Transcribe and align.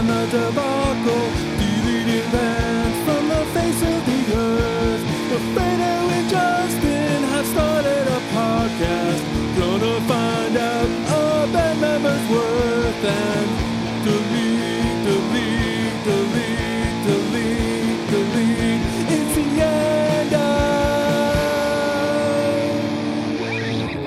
on 0.00 0.06
the 0.06 0.24
debacle, 0.32 1.28
from 3.04 3.22
the 3.28 3.44
face 3.52 3.82
of 3.82 4.06
the 4.06 4.20
earth. 4.34 5.04
Justin 6.30 7.22
have 7.32 7.46
started 7.46 8.06
a 8.08 8.20
podcast. 8.32 9.22
Gonna 9.58 10.00
find 10.08 10.56
out 10.56 10.88
band 11.52 11.80
member's 11.80 12.26
worth 12.30 13.04
and 13.04 13.48
delete, 14.04 15.04
delete, 15.04 16.04
delete, 16.08 16.96
delete, 17.08 18.10
delete. 18.10 18.82
It's 19.12 19.34
the 19.36 19.46
end 19.60 20.32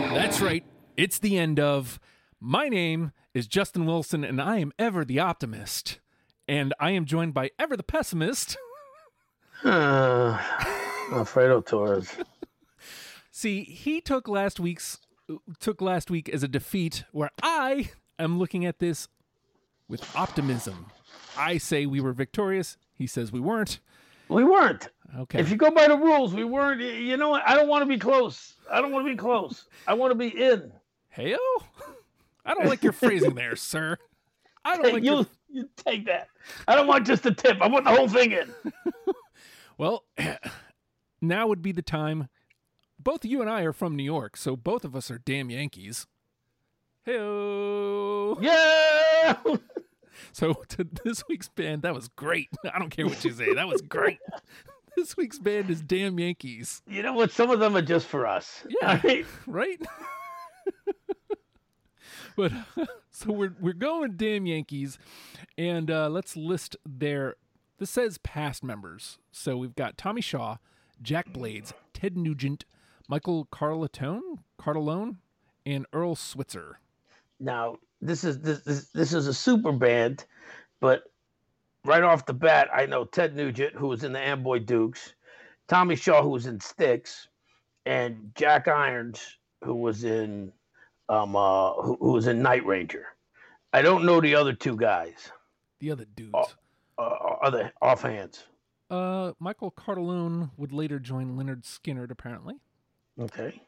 of. 0.07 0.16
That's 0.16 0.41
right. 0.41 0.63
It's 0.98 1.20
the 1.20 1.38
end 1.38 1.59
of. 1.59 1.99
My 2.39 2.67
name 2.67 3.12
is 3.33 3.47
Justin 3.47 3.85
Wilson, 3.85 4.23
and 4.23 4.41
I 4.41 4.57
am 4.57 4.71
ever 4.77 5.03
the 5.03 5.19
optimist. 5.19 5.99
And 6.47 6.73
I 6.79 6.91
am 6.91 7.05
joined 7.05 7.33
by 7.33 7.51
ever 7.57 7.75
the 7.77 7.83
pessimist. 7.83 8.57
Uh, 9.63 10.37
Alfredo 11.13 11.61
Torres. 11.61 12.17
See, 13.31 13.63
he 13.63 14.01
took 14.01 14.27
last 14.27 14.59
week's 14.59 14.99
took 15.59 15.81
last 15.81 16.11
week 16.11 16.27
as 16.27 16.43
a 16.43 16.49
defeat, 16.49 17.05
where 17.13 17.29
I 17.41 17.91
am 18.19 18.39
looking 18.39 18.65
at 18.65 18.79
this 18.79 19.07
with 19.87 20.03
optimism. 20.17 20.87
I 21.37 21.59
say 21.59 21.85
we 21.85 22.01
were 22.01 22.11
victorious. 22.11 22.77
He 22.93 23.07
says 23.07 23.31
we 23.31 23.39
weren't. 23.39 23.79
We 24.27 24.43
weren't. 24.43 24.89
Okay. 25.17 25.39
If 25.39 25.49
you 25.49 25.55
go 25.55 25.71
by 25.71 25.87
the 25.87 25.97
rules, 25.97 26.34
we 26.34 26.43
weren't. 26.43 26.81
You 26.81 27.15
know 27.15 27.29
what? 27.29 27.43
I 27.47 27.55
don't 27.55 27.70
want 27.70 27.84
to 27.84 27.87
be 27.87 27.97
close. 27.97 28.55
I 28.70 28.81
don't 28.81 28.91
want 28.91 29.05
to 29.05 29.12
be 29.12 29.18
close. 29.18 29.65
I 29.87 29.93
want 29.93 30.12
to 30.12 30.15
be 30.15 30.27
in. 30.27 30.73
Heyo? 31.15 31.37
I 32.46 32.54
don't 32.54 32.68
like 32.68 32.84
your 32.84 32.94
phrasing 32.94 33.36
there, 33.36 33.55
sir. 33.58 33.98
I 34.66 34.76
don't 34.76 34.86
Hey, 34.86 34.91
like 34.94 35.04
you, 35.04 35.12
your... 35.12 35.26
you 35.49 35.70
take 35.77 36.05
that. 36.05 36.27
I 36.68 36.76
don't 36.76 36.88
want 36.88 37.05
just 37.05 37.24
the 37.24 37.34
tip. 37.34 37.58
I 37.62 37.68
want 37.68 37.86
the 37.86 37.91
whole 37.91 38.08
thing 38.08 38.32
in. 38.32 38.54
Well, 39.77 40.04
now 41.21 41.48
would 41.48 41.62
be 41.64 41.71
the 41.71 41.82
time. 41.82 42.30
Both 42.99 43.26
you 43.26 43.41
and 43.41 43.49
I 43.49 43.64
are 43.64 43.74
from 43.74 43.96
New 43.96 44.04
York, 44.04 44.38
so 44.38 44.55
both 44.55 44.86
of 44.86 44.96
us 44.96 45.10
are 45.10 45.18
damn 45.18 45.49
Yankees. 45.49 46.05
Heyo. 47.08 48.41
Yeah. 48.41 49.36
So 50.32 50.54
to 50.70 50.88
this 51.04 51.24
week's 51.27 51.49
band, 51.49 51.82
that 51.82 51.96
was 51.96 52.08
great. 52.08 52.49
I 52.71 52.77
don't 52.77 52.91
care 52.91 53.05
what 53.05 53.26
you 53.26 53.32
say. 53.32 53.54
That 53.55 53.68
was 53.68 53.82
great. 53.82 54.20
This 54.96 55.18
week's 55.18 55.40
band 55.40 55.71
is 55.71 55.82
Damn 55.82 56.20
Yankees, 56.20 56.84
You 56.88 57.02
know 57.02 57.14
what? 57.14 57.32
Some 57.32 57.49
of 57.49 57.60
them 57.60 57.76
are 57.76 57.82
just 57.82 58.05
for 58.05 58.27
us. 58.27 58.64
Yeah. 58.70 59.02
Right? 59.04 59.26
right? 59.48 59.82
but 62.37 62.51
so 63.12 63.31
we're 63.31 63.55
we're 63.59 63.73
going 63.73 64.13
Damn 64.17 64.45
Yankees, 64.45 64.97
and 65.57 65.89
uh, 65.89 66.09
let's 66.09 66.35
list 66.35 66.75
their. 66.85 67.35
This 67.79 67.90
says 67.90 68.17
past 68.19 68.63
members. 68.63 69.17
So 69.31 69.57
we've 69.57 69.75
got 69.75 69.97
Tommy 69.97 70.22
Shaw, 70.22 70.57
Jack 71.01 71.34
Blades, 71.34 71.73
Ted 71.94 72.16
Nugent, 72.16 72.66
Michael 73.07 73.47
Carlatone, 73.51 74.40
Cartellone, 74.59 75.17
and 75.66 75.85
Earl 75.91 76.16
Switzer. 76.16 76.79
Now 77.40 77.78
this 78.01 78.23
is 78.23 78.40
this, 78.40 78.62
this 78.62 78.88
this 78.90 79.13
is 79.13 79.28
a 79.28 79.34
super 79.34 79.72
band, 79.72 80.25
but 80.79 81.03
right 81.85 82.03
off 82.03 82.25
the 82.25 82.34
bat, 82.34 82.69
I 82.73 82.85
know 82.85 83.06
Ted 83.06 83.35
Nugent, 83.35 83.75
who 83.75 83.88
was 83.88 84.03
in 84.03 84.13
the 84.13 84.19
Amboy 84.19 84.59
Dukes, 84.59 85.13
Tommy 85.68 85.95
Shaw, 85.95 86.23
who 86.23 86.29
was 86.29 86.45
in 86.45 86.59
Styx, 86.59 87.28
and 87.85 88.31
Jack 88.35 88.68
Irons, 88.68 89.38
who 89.63 89.75
was 89.75 90.03
in 90.03 90.51
um 91.13 91.35
uh 91.35 91.74
who, 91.74 91.97
who 92.00 92.12
was 92.13 92.28
in 92.28 92.41
Night 92.41 92.66
Ranger. 92.66 93.06
I 93.72 93.81
don't 93.81 94.06
know 94.06 94.22
the 94.22 94.35
other 94.35 94.53
two 94.53 94.75
guys. 94.75 95.31
The 95.79 95.91
other 95.91 96.06
dudes. 96.16 96.31
Oh. 96.34 96.51
Uh, 96.96 97.35
other 97.44 97.72
offhands. 97.81 98.44
Uh, 98.91 99.31
Michael 99.40 99.72
Cartellone 99.72 100.52
would 100.57 100.72
later 100.72 101.00
join 101.00 101.35
Lynyrd 101.35 101.63
Skynyrd, 101.63 102.12
apparently. 102.12 102.56
Okay. 103.19 103.59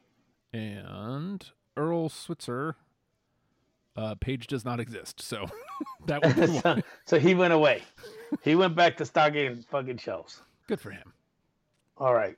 And 0.53 1.43
Earl 1.75 2.09
Switzer, 2.09 2.75
uh, 3.95 4.13
page 4.21 4.45
does 4.45 4.63
not 4.63 4.79
exist, 4.79 5.21
so 5.21 5.47
that 6.05 6.23
would 6.23 6.35
be 6.35 6.47
so, 6.61 6.81
so 7.05 7.19
he 7.19 7.33
went 7.33 7.53
away. 7.53 7.81
He 8.43 8.53
went 8.53 8.75
back 8.75 8.95
to 8.97 9.05
stocking 9.05 9.63
fucking 9.71 9.97
shelves. 9.97 10.43
good 10.67 10.79
for 10.79 10.91
him. 10.91 11.13
All 11.97 12.13
right. 12.13 12.37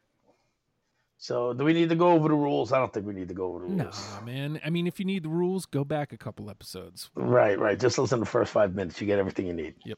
So 1.20 1.52
do 1.54 1.64
we 1.66 1.74
need 1.74 1.90
to 1.90 1.96
go 1.96 2.10
over 2.12 2.28
the 2.30 2.36
rules? 2.36 2.72
I 2.72 2.78
don't 2.78 2.94
think 2.94 3.08
we 3.08 3.14
need 3.14 3.28
to 3.30 3.34
go 3.34 3.46
over 3.56 3.66
the 3.68 3.74
Nah, 3.74 3.84
rules. 3.86 4.10
man. 4.24 4.60
I 4.64 4.70
mean, 4.70 4.86
if 4.86 5.00
you 5.00 5.06
need 5.06 5.24
the 5.24 5.30
rules, 5.30 5.66
go 5.66 5.84
back 5.84 6.14
a 6.14 6.18
couple 6.18 6.50
episodes. 6.50 7.10
Right, 7.16 7.58
right. 7.58 7.80
Just 7.80 7.98
listen 7.98 8.20
to 8.20 8.26
the 8.26 8.30
first 8.30 8.52
five 8.54 8.76
minutes. 8.76 9.02
You 9.02 9.08
get 9.08 9.18
everything 9.18 9.48
you 9.48 9.54
need. 9.54 9.76
Yep. 9.84 9.98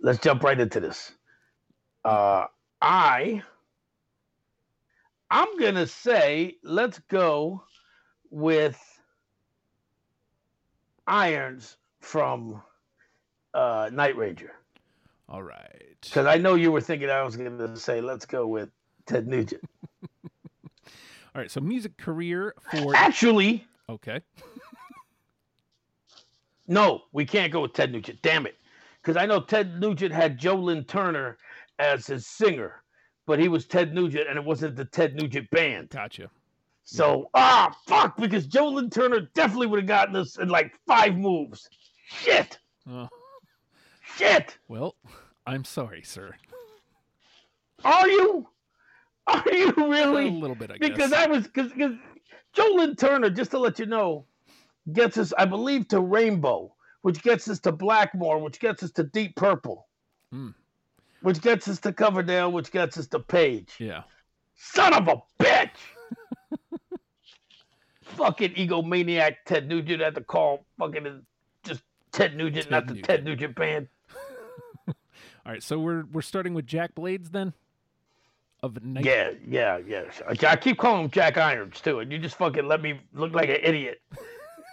Let's 0.00 0.20
jump 0.20 0.42
right 0.44 0.58
into 0.58 0.78
this. 0.80 1.12
Uh 2.04 2.46
I 2.80 3.42
I'm 5.30 5.58
gonna 5.58 5.86
say 5.86 6.56
let's 6.62 6.98
go 7.08 7.64
with 8.30 8.78
Irons 11.06 11.76
from 12.00 12.62
uh 13.54 13.90
Night 13.92 14.16
Ranger. 14.16 14.52
All 15.28 15.42
right. 15.42 15.96
Because 16.00 16.26
I 16.26 16.36
know 16.38 16.54
you 16.54 16.72
were 16.72 16.80
thinking 16.80 17.10
I 17.10 17.22
was 17.22 17.36
gonna 17.36 17.76
say 17.76 18.00
let's 18.00 18.24
go 18.24 18.46
with 18.46 18.70
Ted 19.06 19.26
Nugent. 19.26 19.62
All 21.34 21.40
right. 21.42 21.50
So 21.50 21.60
music 21.60 21.96
career 21.96 22.54
for 22.70 22.94
Actually, 22.94 23.66
okay. 23.88 24.20
No, 26.66 27.02
we 27.12 27.26
can't 27.26 27.52
go 27.52 27.62
with 27.62 27.72
Ted 27.72 27.90
Nugent. 27.90 28.22
Damn 28.22 28.46
it. 28.46 28.54
Because 29.02 29.16
I 29.16 29.26
know 29.26 29.40
Ted 29.40 29.80
Nugent 29.80 30.14
had 30.14 30.38
Joe 30.38 30.54
Lynn 30.54 30.84
Turner 30.84 31.36
as 31.80 32.06
his 32.06 32.28
singer, 32.28 32.84
but 33.26 33.40
he 33.40 33.48
was 33.48 33.66
Ted 33.66 33.92
Nugent 33.92 34.28
and 34.28 34.38
it 34.38 34.44
wasn't 34.44 34.76
the 34.76 34.84
Ted 34.84 35.16
Nugent 35.16 35.50
band. 35.50 35.88
Gotcha. 35.90 36.30
So, 36.84 37.28
ah, 37.34 37.74
fuck, 37.88 38.16
because 38.16 38.46
Joe 38.46 38.68
Lynn 38.68 38.88
Turner 38.88 39.28
definitely 39.34 39.66
would 39.66 39.80
have 39.80 39.88
gotten 39.88 40.14
us 40.14 40.38
in 40.38 40.48
like 40.48 40.72
five 40.86 41.16
moves. 41.16 41.68
Shit. 42.06 42.58
Oh, 42.88 43.08
Shit. 44.16 44.56
well, 44.68 44.94
I'm 45.46 45.64
sorry, 45.64 46.02
sir. 46.02 46.34
Are 47.84 48.08
you? 48.08 48.46
Are 49.46 49.52
you 49.52 49.72
really? 49.76 50.28
A 50.28 50.30
little 50.30 50.56
bit, 50.56 50.70
I 50.70 50.78
because 50.78 51.10
guess. 51.10 51.12
I 51.12 51.26
was, 51.26 51.46
because 51.46 51.72
Joe 52.52 52.72
Lynn 52.74 52.96
Turner, 52.96 53.30
just 53.30 53.50
to 53.52 53.58
let 53.58 53.78
you 53.78 53.86
know, 53.86 54.24
gets 54.92 55.16
us, 55.18 55.32
I 55.38 55.44
believe, 55.44 55.88
to 55.88 56.00
Rainbow, 56.00 56.74
which 57.02 57.22
gets 57.22 57.48
us 57.48 57.60
to 57.60 57.72
Blackmore, 57.72 58.38
which 58.38 58.58
gets 58.60 58.82
us 58.82 58.90
to 58.92 59.04
Deep 59.04 59.36
Purple, 59.36 59.86
Hmm. 60.32 60.48
which 61.22 61.40
gets 61.42 61.68
us 61.68 61.78
to 61.80 61.92
Coverdale, 61.92 62.50
which 62.50 62.70
gets 62.72 62.98
us 62.98 63.06
to 63.08 63.20
Page. 63.20 63.74
yeah. 63.78 64.02
Son 64.56 64.92
of 64.94 65.08
a 65.08 65.22
bitch! 65.42 65.70
fucking 68.02 68.54
egomaniac 68.54 69.36
Ted 69.46 69.68
Nugent 69.68 70.02
had 70.02 70.14
to 70.16 70.20
call 70.20 70.64
fucking 70.78 71.22
just 71.64 71.82
Ted 72.12 72.36
Nugent, 72.36 72.64
Ted 72.64 72.70
not 72.70 72.86
the 72.86 72.94
Nugent. 72.94 73.06
Ted 73.06 73.24
Nugent 73.24 73.54
band. 73.54 73.88
All 74.88 74.94
right. 75.46 75.62
So 75.62 75.78
we're 75.78 76.04
we're 76.12 76.20
starting 76.22 76.54
with 76.54 76.66
Jack 76.66 76.94
Blades 76.94 77.30
then. 77.30 77.52
Of 78.62 78.84
night. 78.84 79.04
Yeah, 79.04 79.30
yeah, 79.46 79.78
yeah. 79.86 80.02
I 80.46 80.56
keep 80.56 80.76
calling 80.78 81.04
him 81.04 81.10
Jack 81.10 81.38
Irons 81.38 81.80
too, 81.80 82.00
and 82.00 82.12
you 82.12 82.18
just 82.18 82.36
fucking 82.36 82.66
let 82.66 82.82
me 82.82 83.00
look 83.14 83.32
like 83.32 83.48
an 83.48 83.58
idiot. 83.62 84.02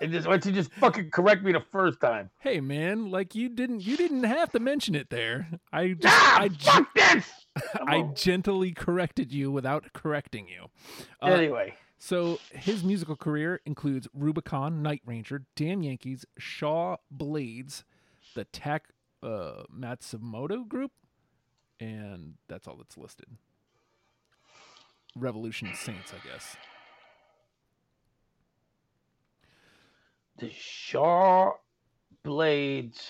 And 0.01 0.11
just 0.11 0.27
why 0.27 0.33
don't 0.33 0.45
you 0.45 0.51
just 0.51 0.71
fucking 0.73 1.09
correct 1.09 1.41
me 1.43 1.53
the 1.53 1.63
first 1.71 1.99
time? 2.01 2.29
Hey, 2.39 2.59
man. 2.59 3.09
Like 3.09 3.33
you 3.33 3.49
didn't 3.49 3.85
you 3.85 3.95
didn't 3.97 4.25
have 4.25 4.51
to 4.51 4.59
mention 4.59 4.93
it 4.93 5.09
there. 5.09 5.47
I 5.71 5.93
just 5.93 6.05
Ah, 6.05 6.41
I, 6.41 6.47
gen- 6.49 6.59
fuck 6.59 6.93
this! 6.93 7.31
I 7.87 8.01
gently 8.13 8.73
corrected 8.73 9.31
you 9.31 9.51
without 9.51 9.91
correcting 9.93 10.47
you. 10.49 10.67
Uh, 11.21 11.33
anyway, 11.33 11.73
So 11.97 12.39
his 12.51 12.83
musical 12.83 13.15
career 13.15 13.59
includes 13.65 14.07
Rubicon, 14.13 14.83
Night 14.83 15.01
Ranger, 15.05 15.45
Damn 15.55 15.81
Yankees, 15.81 16.25
Shaw 16.37 16.97
Blades, 17.09 17.83
the 18.35 18.43
Tak 18.43 18.89
uh, 19.23 19.63
Matsumoto 19.75 20.67
Group, 20.67 20.91
and 21.79 22.35
that's 22.47 22.67
all 22.67 22.75
that's 22.75 22.97
listed. 22.97 23.25
Revolution 25.19 25.69
Saints, 25.75 26.13
I 26.13 26.27
guess. 26.27 26.57
the 30.37 30.51
Shaw 30.51 31.53
Blades. 32.23 33.03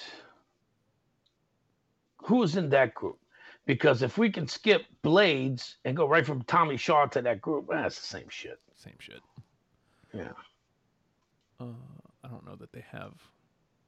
Who's 2.24 2.58
in 2.58 2.70
that 2.70 2.94
group? 2.94 3.20
Because 3.66 4.02
if 4.02 4.18
we 4.18 4.30
can 4.30 4.48
skip 4.48 4.84
Blades 5.02 5.78
and 5.86 5.96
go 5.96 6.08
right 6.08 6.26
from 6.26 6.42
Tommy 6.44 6.78
Shaw 6.78 7.06
to 7.08 7.22
that 7.22 7.42
group, 7.42 7.68
that's 7.70 8.00
the 8.00 8.08
same 8.08 8.30
shit. 8.30 8.60
Same 8.76 8.96
shit. 9.00 9.22
Yeah. 10.14 10.32
Uh, 11.60 11.66
I 12.24 12.30
don't 12.30 12.46
know 12.46 12.56
that 12.56 12.72
they 12.72 12.86
have. 12.92 13.14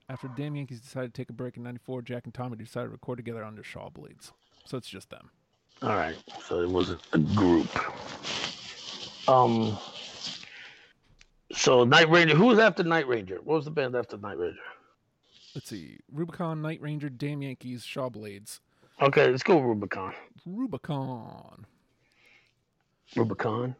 After 0.09 0.27
Damn 0.35 0.55
Yankees 0.55 0.81
decided 0.81 1.13
to 1.13 1.21
take 1.21 1.29
a 1.29 1.33
break 1.33 1.55
in 1.55 1.63
'94, 1.63 2.01
Jack 2.01 2.25
and 2.25 2.33
Tommy 2.33 2.57
decided 2.57 2.87
to 2.87 2.91
record 2.91 3.17
together 3.17 3.43
under 3.43 3.63
Shaw 3.63 3.89
Blades. 3.89 4.33
So 4.65 4.77
it's 4.77 4.89
just 4.89 5.09
them. 5.09 5.29
All 5.81 5.95
right. 5.95 6.15
So 6.45 6.61
it 6.61 6.69
wasn't 6.69 7.01
a 7.13 7.19
group. 7.19 7.67
Um. 9.27 9.77
So 11.51 11.83
Night 11.83 12.09
Ranger. 12.09 12.35
Who 12.35 12.45
was 12.45 12.59
after 12.59 12.83
Night 12.83 13.07
Ranger? 13.07 13.39
What 13.43 13.55
was 13.55 13.65
the 13.65 13.71
band 13.71 13.95
after 13.95 14.17
Night 14.17 14.37
Ranger? 14.37 14.59
let's 15.55 15.69
see. 15.69 15.97
Rubicon, 16.11 16.61
Night 16.61 16.81
Ranger, 16.81 17.09
Damn 17.09 17.41
Yankees, 17.41 17.83
Shaw 17.83 18.09
Blades. 18.09 18.61
Okay, 19.01 19.29
let's 19.29 19.43
go 19.43 19.59
Rubicon. 19.59 20.13
Rubicon. 20.45 21.65
Rubicon. 23.15 23.75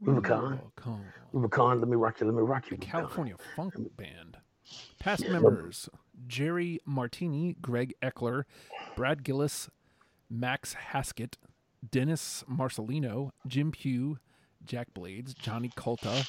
Rubicon. 0.00 0.50
Rubicon. 0.50 1.04
Rubicon. 1.32 1.80
Let 1.80 1.88
me 1.88 1.96
rock 1.96 2.20
you. 2.20 2.26
Let 2.26 2.34
me 2.34 2.42
rock 2.42 2.70
you. 2.70 2.76
Rubicon. 2.76 2.90
California 2.90 3.36
Funk 3.54 3.74
Band. 3.96 4.38
Past 4.98 5.28
members 5.28 5.88
Jerry 6.26 6.80
Martini, 6.84 7.56
Greg 7.60 7.94
Eckler, 8.02 8.44
Brad 8.96 9.22
Gillis, 9.22 9.68
Max 10.30 10.74
Haskett, 10.74 11.36
Dennis 11.88 12.44
Marcellino, 12.50 13.30
Jim 13.46 13.70
Pugh, 13.72 14.18
Jack 14.64 14.92
Blades, 14.94 15.34
Johnny 15.34 15.70
Colla, 15.76 16.24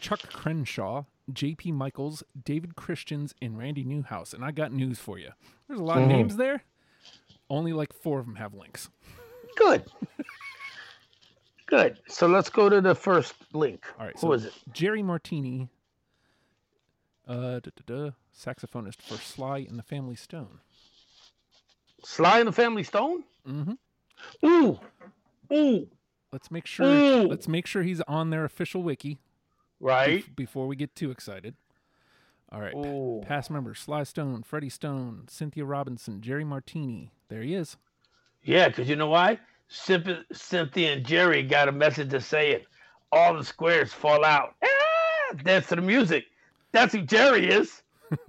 Chuck 0.00 0.20
Crenshaw, 0.32 1.04
JP 1.30 1.72
Michaels, 1.74 2.24
David 2.44 2.74
Christians, 2.74 3.34
and 3.40 3.56
Randy 3.56 3.84
Newhouse. 3.84 4.32
And 4.32 4.44
I 4.44 4.50
got 4.50 4.72
news 4.72 4.98
for 4.98 5.18
you. 5.18 5.30
There's 5.68 5.78
a 5.80 5.84
lot 5.84 5.98
of 5.98 6.04
Mhm. 6.04 6.08
names 6.08 6.36
there. 6.36 6.64
Only 7.48 7.72
like 7.72 7.92
four 7.92 8.18
of 8.18 8.26
them 8.26 8.36
have 8.36 8.54
links. 8.54 8.88
Good. 9.56 9.84
Good. 11.66 12.00
So 12.08 12.26
let's 12.26 12.50
go 12.50 12.68
to 12.68 12.80
the 12.80 12.94
first 12.94 13.34
link. 13.54 13.84
All 13.98 14.06
right, 14.06 14.14
Who 14.16 14.20
so- 14.20 14.32
is 14.32 14.44
it? 14.46 14.54
Jerry 14.72 15.02
Martini, 15.02 15.68
uh, 17.26 17.60
da, 17.60 17.70
da, 17.76 17.82
da, 17.86 18.10
saxophonist 18.34 19.00
for 19.02 19.16
Sly 19.16 19.58
and 19.58 19.78
the 19.78 19.82
Family 19.82 20.16
Stone. 20.16 20.60
Sly 22.04 22.38
and 22.40 22.48
the 22.48 22.52
Family 22.52 22.82
Stone? 22.82 23.24
Mm-hmm. 23.48 24.46
Ooh. 24.46 24.78
Ooh. 25.52 25.88
Let's 26.32 26.50
make 26.50 26.66
sure. 26.66 26.86
Ooh. 26.86 27.28
Let's 27.28 27.48
make 27.48 27.66
sure 27.66 27.82
he's 27.82 28.00
on 28.02 28.30
their 28.30 28.44
official 28.44 28.82
wiki 28.82 29.18
Right? 29.80 30.24
bef- 30.24 30.36
before 30.36 30.66
we 30.66 30.76
get 30.76 30.94
too 30.94 31.10
excited. 31.10 31.54
All 32.50 32.60
right. 32.60 32.74
Ooh. 32.74 33.22
Past 33.26 33.50
members: 33.50 33.80
Sly 33.80 34.02
Stone, 34.04 34.42
Freddie 34.42 34.68
Stone, 34.68 35.24
Cynthia 35.28 35.64
Robinson, 35.64 36.20
Jerry 36.20 36.44
Martini. 36.44 37.10
There 37.28 37.42
he 37.42 37.54
is. 37.54 37.76
Yeah, 38.42 38.68
because 38.68 38.88
you 38.88 38.96
know 38.96 39.08
why? 39.08 39.38
Cynthia, 39.68 40.24
Cynthia 40.32 40.92
and 40.94 41.06
Jerry 41.06 41.42
got 41.42 41.68
a 41.68 41.72
message 41.72 42.10
to 42.10 42.20
say 42.20 42.50
it. 42.52 42.66
All 43.10 43.34
the 43.36 43.44
squares 43.44 43.92
fall 43.92 44.24
out. 44.24 44.54
Ah, 44.64 45.34
dance 45.44 45.66
to 45.68 45.76
the 45.76 45.82
music. 45.82 46.24
That's 46.72 46.92
who 46.92 47.02
Jerry 47.02 47.48
is. 47.50 47.82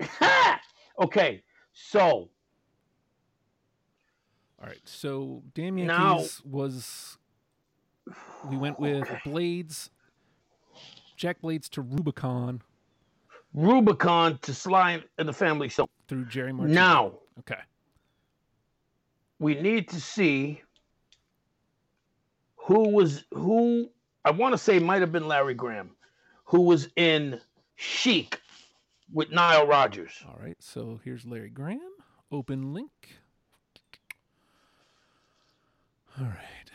okay, 1.00 1.42
so 1.72 2.28
All 4.62 4.68
right. 4.68 4.80
So 4.84 5.42
Damn 5.54 5.76
Yankees 5.78 6.40
was. 6.44 7.18
We 8.48 8.56
went 8.56 8.78
with 8.80 9.08
Blades, 9.24 9.90
Jack 11.16 11.40
Blades 11.40 11.68
to 11.70 11.82
Rubicon 11.82 12.60
Rubicon 13.54 14.38
to 14.42 14.52
Sly 14.54 15.02
and 15.18 15.28
the 15.28 15.32
Family 15.32 15.68
Stone. 15.68 15.86
through 16.08 16.24
Jerry 16.26 16.52
Martini. 16.52 16.74
Now 16.74 17.12
Okay. 17.40 17.60
we 19.38 19.54
need 19.60 19.88
to 19.90 20.00
see 20.00 20.60
who 22.56 22.88
was 22.88 23.24
who. 23.32 23.88
I 24.24 24.30
want 24.30 24.52
to 24.52 24.58
say 24.58 24.78
might 24.78 25.00
have 25.00 25.12
been 25.12 25.26
Larry 25.28 25.54
Graham, 25.54 25.90
who 26.44 26.62
was 26.62 26.88
in 26.96 27.40
Chic 27.76 28.40
with 29.12 29.30
Nile 29.30 29.66
Rodgers. 29.66 30.12
All 30.26 30.38
right, 30.40 30.56
so 30.60 31.00
here's 31.04 31.24
Larry 31.24 31.50
Graham. 31.50 31.80
Open 32.30 32.72
link. 32.72 33.18
All 36.18 36.26
right. 36.26 36.70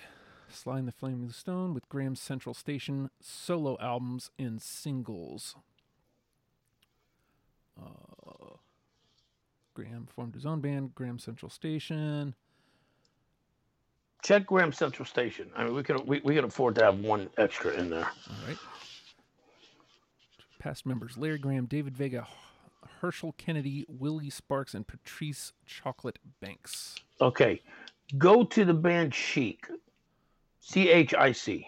Sly 0.49 0.79
and 0.79 0.87
the 0.87 0.91
Flaming 0.91 1.29
Stone 1.29 1.73
with 1.73 1.87
Graham's 1.89 2.19
Central 2.19 2.55
Station 2.55 3.09
solo 3.21 3.77
albums 3.79 4.31
and 4.39 4.61
singles. 4.61 5.55
Uh, 7.79 8.55
Graham 9.75 10.07
formed 10.07 10.33
his 10.33 10.45
own 10.45 10.61
band, 10.61 10.95
Graham 10.95 11.19
Central 11.19 11.51
Station. 11.51 12.33
Check 14.23 14.47
Graham 14.47 14.71
Central 14.71 15.05
Station. 15.05 15.51
I 15.55 15.65
mean, 15.65 15.75
we 15.75 15.83
can 15.83 16.03
we, 16.07 16.19
we 16.23 16.33
can 16.33 16.45
afford 16.45 16.75
to 16.75 16.83
have 16.83 16.99
one 16.99 17.29
extra 17.37 17.71
in 17.73 17.91
there. 17.91 18.07
All 18.29 18.47
right. 18.47 18.57
Past 20.57 20.87
members 20.87 21.17
Larry 21.17 21.37
Graham, 21.37 21.65
David 21.65 21.95
Vega, 21.95 22.27
Herschel 23.01 23.35
Kennedy, 23.37 23.85
Willie 23.87 24.31
Sparks, 24.31 24.73
and 24.73 24.87
Patrice 24.87 25.53
Chocolate 25.67 26.17
Banks. 26.41 26.95
Okay, 27.21 27.61
go 28.17 28.43
to 28.43 28.65
the 28.65 28.73
band 28.73 29.13
Chic, 29.13 29.67
C 30.59 30.89
H 30.89 31.13
I 31.13 31.31
C. 31.31 31.67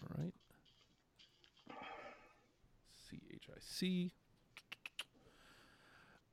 All 0.00 0.22
right. 0.22 0.32
C 3.10 3.20
H 3.32 3.48
I 3.50 3.58
C. 3.60 4.12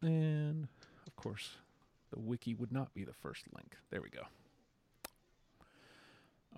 And 0.01 0.67
of 1.07 1.15
course, 1.15 1.57
the 2.11 2.19
wiki 2.19 2.53
would 2.53 2.71
not 2.71 2.93
be 2.93 3.03
the 3.03 3.13
first 3.13 3.45
link. 3.53 3.77
There 3.89 4.01
we 4.01 4.09
go. 4.09 4.23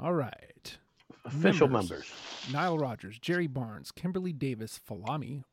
All 0.02 0.14
right. 0.14 0.78
Official 1.26 1.68
Members. 1.68 1.90
members. 1.90 2.12
Nile 2.52 2.78
Rodgers, 2.78 3.20
Jerry 3.20 3.48
Barnes, 3.48 3.92
Kimberly 3.92 4.34
Davis, 4.34 4.80
Folami, 4.90 5.44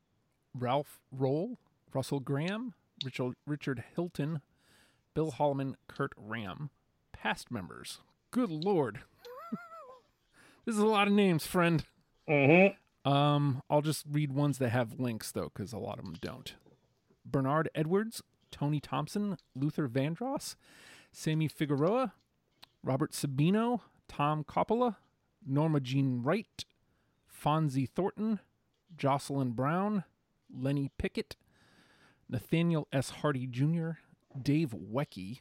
Ralph 0.58 1.00
Rolle, 1.12 1.58
Russell 1.92 2.20
Graham, 2.20 2.74
Richard, 3.04 3.34
Richard 3.46 3.84
Hilton, 3.94 4.40
Bill 5.14 5.32
Holloman, 5.32 5.74
Kurt 5.88 6.12
Ram. 6.16 6.70
Past 7.12 7.50
members. 7.50 7.98
Good 8.30 8.50
lord. 8.50 9.00
this 10.64 10.74
is 10.74 10.80
a 10.80 10.86
lot 10.86 11.08
of 11.08 11.12
names, 11.12 11.46
friend. 11.46 11.84
Mm-hmm. 12.28 13.10
Um, 13.10 13.62
I'll 13.68 13.82
just 13.82 14.04
read 14.10 14.32
ones 14.32 14.58
that 14.58 14.70
have 14.70 15.00
links 15.00 15.32
though, 15.32 15.50
because 15.52 15.72
a 15.72 15.78
lot 15.78 15.98
of 15.98 16.04
them 16.04 16.16
don't. 16.20 16.54
Bernard 17.24 17.68
Edwards, 17.74 18.22
Tony 18.50 18.80
Thompson, 18.80 19.36
Luther 19.54 19.88
Vandross, 19.88 20.56
Sammy 21.12 21.48
Figueroa, 21.48 22.12
Robert 22.82 23.12
Sabino, 23.12 23.80
Tom 24.08 24.44
Coppola, 24.44 24.96
Norma 25.46 25.80
Jean 25.80 26.22
Wright, 26.22 26.64
Fonzi 27.28 27.88
Thornton, 27.88 28.40
Jocelyn 28.96 29.52
Brown, 29.52 30.04
Lenny 30.52 30.90
Pickett, 30.98 31.36
Nathaniel 32.28 32.86
S. 32.92 33.10
Hardy 33.10 33.46
Jr., 33.46 33.92
Dave 34.40 34.70
Weckl, 34.70 35.40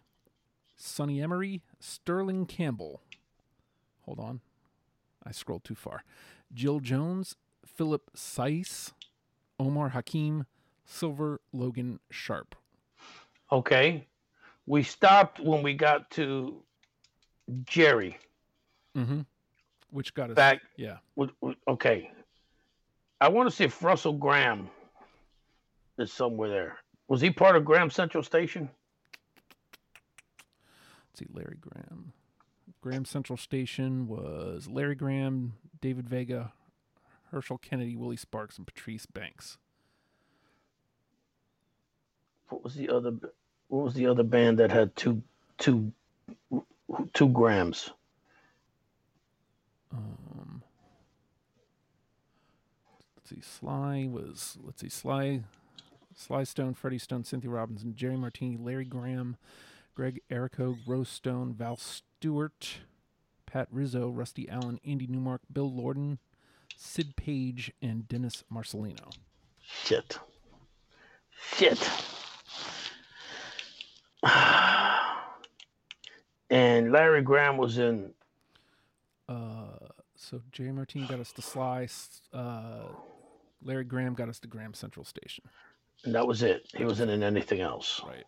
Sonny 0.76 1.22
Emory, 1.22 1.62
Sterling 1.80 2.46
Campbell. 2.46 3.02
Hold 4.02 4.20
on. 4.20 4.42
I 5.26 5.32
scrolled 5.32 5.64
too 5.64 5.76
far. 5.76 6.04
Jill 6.54 6.80
Jones, 6.80 7.36
Philip 7.66 8.10
Seiss, 8.16 8.94
Omar 9.60 9.90
Hakim, 9.90 10.46
Silver 10.86 11.42
Logan 11.52 12.00
Sharp. 12.10 12.56
Okay, 13.52 14.08
we 14.66 14.82
stopped 14.84 15.40
when 15.40 15.62
we 15.62 15.74
got 15.74 16.10
to 16.12 16.64
Jerry. 17.66 18.18
Mm-hmm. 18.96 19.22
Which 19.92 20.14
got 20.14 20.30
us 20.30 20.36
Back. 20.36 20.62
Yeah. 20.78 20.98
Okay, 21.68 22.12
I 23.20 23.28
want 23.28 23.50
to 23.50 23.56
see 23.56 23.66
if 23.66 23.84
Russell 23.84 24.14
Graham 24.14 24.70
is 25.98 26.14
somewhere 26.14 26.50
there. 26.50 26.78
Was 27.08 27.22
he 27.22 27.30
part 27.32 27.56
of 27.56 27.66
Graham 27.66 27.90
Central 27.90 28.24
Station? 28.24 28.70
See, 31.20 31.26
Larry 31.34 31.58
Graham. 31.60 32.14
Graham 32.80 33.04
Central 33.04 33.36
Station 33.36 34.08
was 34.08 34.70
Larry 34.70 34.96
Graham, 34.96 35.56
David 35.82 36.08
Vega, 36.08 36.54
Herschel 37.32 37.58
Kennedy, 37.58 37.98
Willie 37.98 38.16
Sparks, 38.16 38.58
and 38.58 38.66
Patrice 38.66 39.06
Banks. 39.06 39.58
What 42.48 42.64
was 42.64 42.76
the 42.76 42.88
other? 42.90 43.12
What 43.68 43.84
was 43.84 43.94
the 43.96 44.08
other 44.08 44.24
band 44.24 44.60
that 44.60 44.72
had 44.72 44.96
two, 44.96 45.22
two, 45.58 45.92
two 47.14 47.28
grams? 47.28 47.92
Um, 49.92 50.64
let's 53.18 53.30
see, 53.30 53.42
Sly 53.42 54.08
was 54.10 54.58
let's 54.64 54.80
see, 54.80 54.90
Sly, 54.90 55.42
Sly 56.16 56.46
Stone, 56.46 56.76
Freddie 56.76 56.98
Stone, 56.98 57.26
Cynthia 57.26 57.50
Robinson, 57.50 57.94
Jerry 57.94 58.16
Martini, 58.16 58.56
Larry 58.56 58.86
Graham, 58.86 59.36
Greg 59.96 60.22
Errico, 60.32 60.78
Rose 60.88 61.10
Stone, 61.10 61.54
Val 61.54 61.78
Stewart, 61.78 62.80
Pat 63.46 63.68
Rizzo, 63.72 64.10
Rusty 64.10 64.48
Allen, 64.50 64.80
Andy 64.86 65.08
Newmark, 65.08 65.42
Bill 65.52 65.72
Lordan, 65.72 66.20
Sid 66.78 67.16
Page, 67.16 67.72
and 67.82 68.08
Dennis 68.08 68.44
Marcellino. 68.54 69.12
Shit. 69.62 70.18
Shit. 71.56 71.90
and 76.50 76.92
Larry 76.92 77.22
Graham 77.22 77.58
was 77.58 77.78
in. 77.78 78.14
Uh, 79.28 79.90
so 80.16 80.42
Jerry 80.52 80.72
Martini 80.72 81.08
got 81.08 81.20
us 81.20 81.32
to 81.34 81.42
Sly. 81.42 81.88
Uh, 82.34 82.84
Larry 83.64 83.84
Graham 83.84 84.14
got 84.14 84.30
us 84.30 84.40
to 84.40 84.48
Graham 84.48 84.74
Central 84.74 85.06
Station. 85.06 85.44
And 86.04 86.16
that 86.16 86.26
was 86.26 86.44
it. 86.44 86.68
He 86.76 86.86
wasn't 86.86 87.12
in 87.12 87.24
anything 87.24 87.60
else 87.60 88.02
Right, 88.08 88.24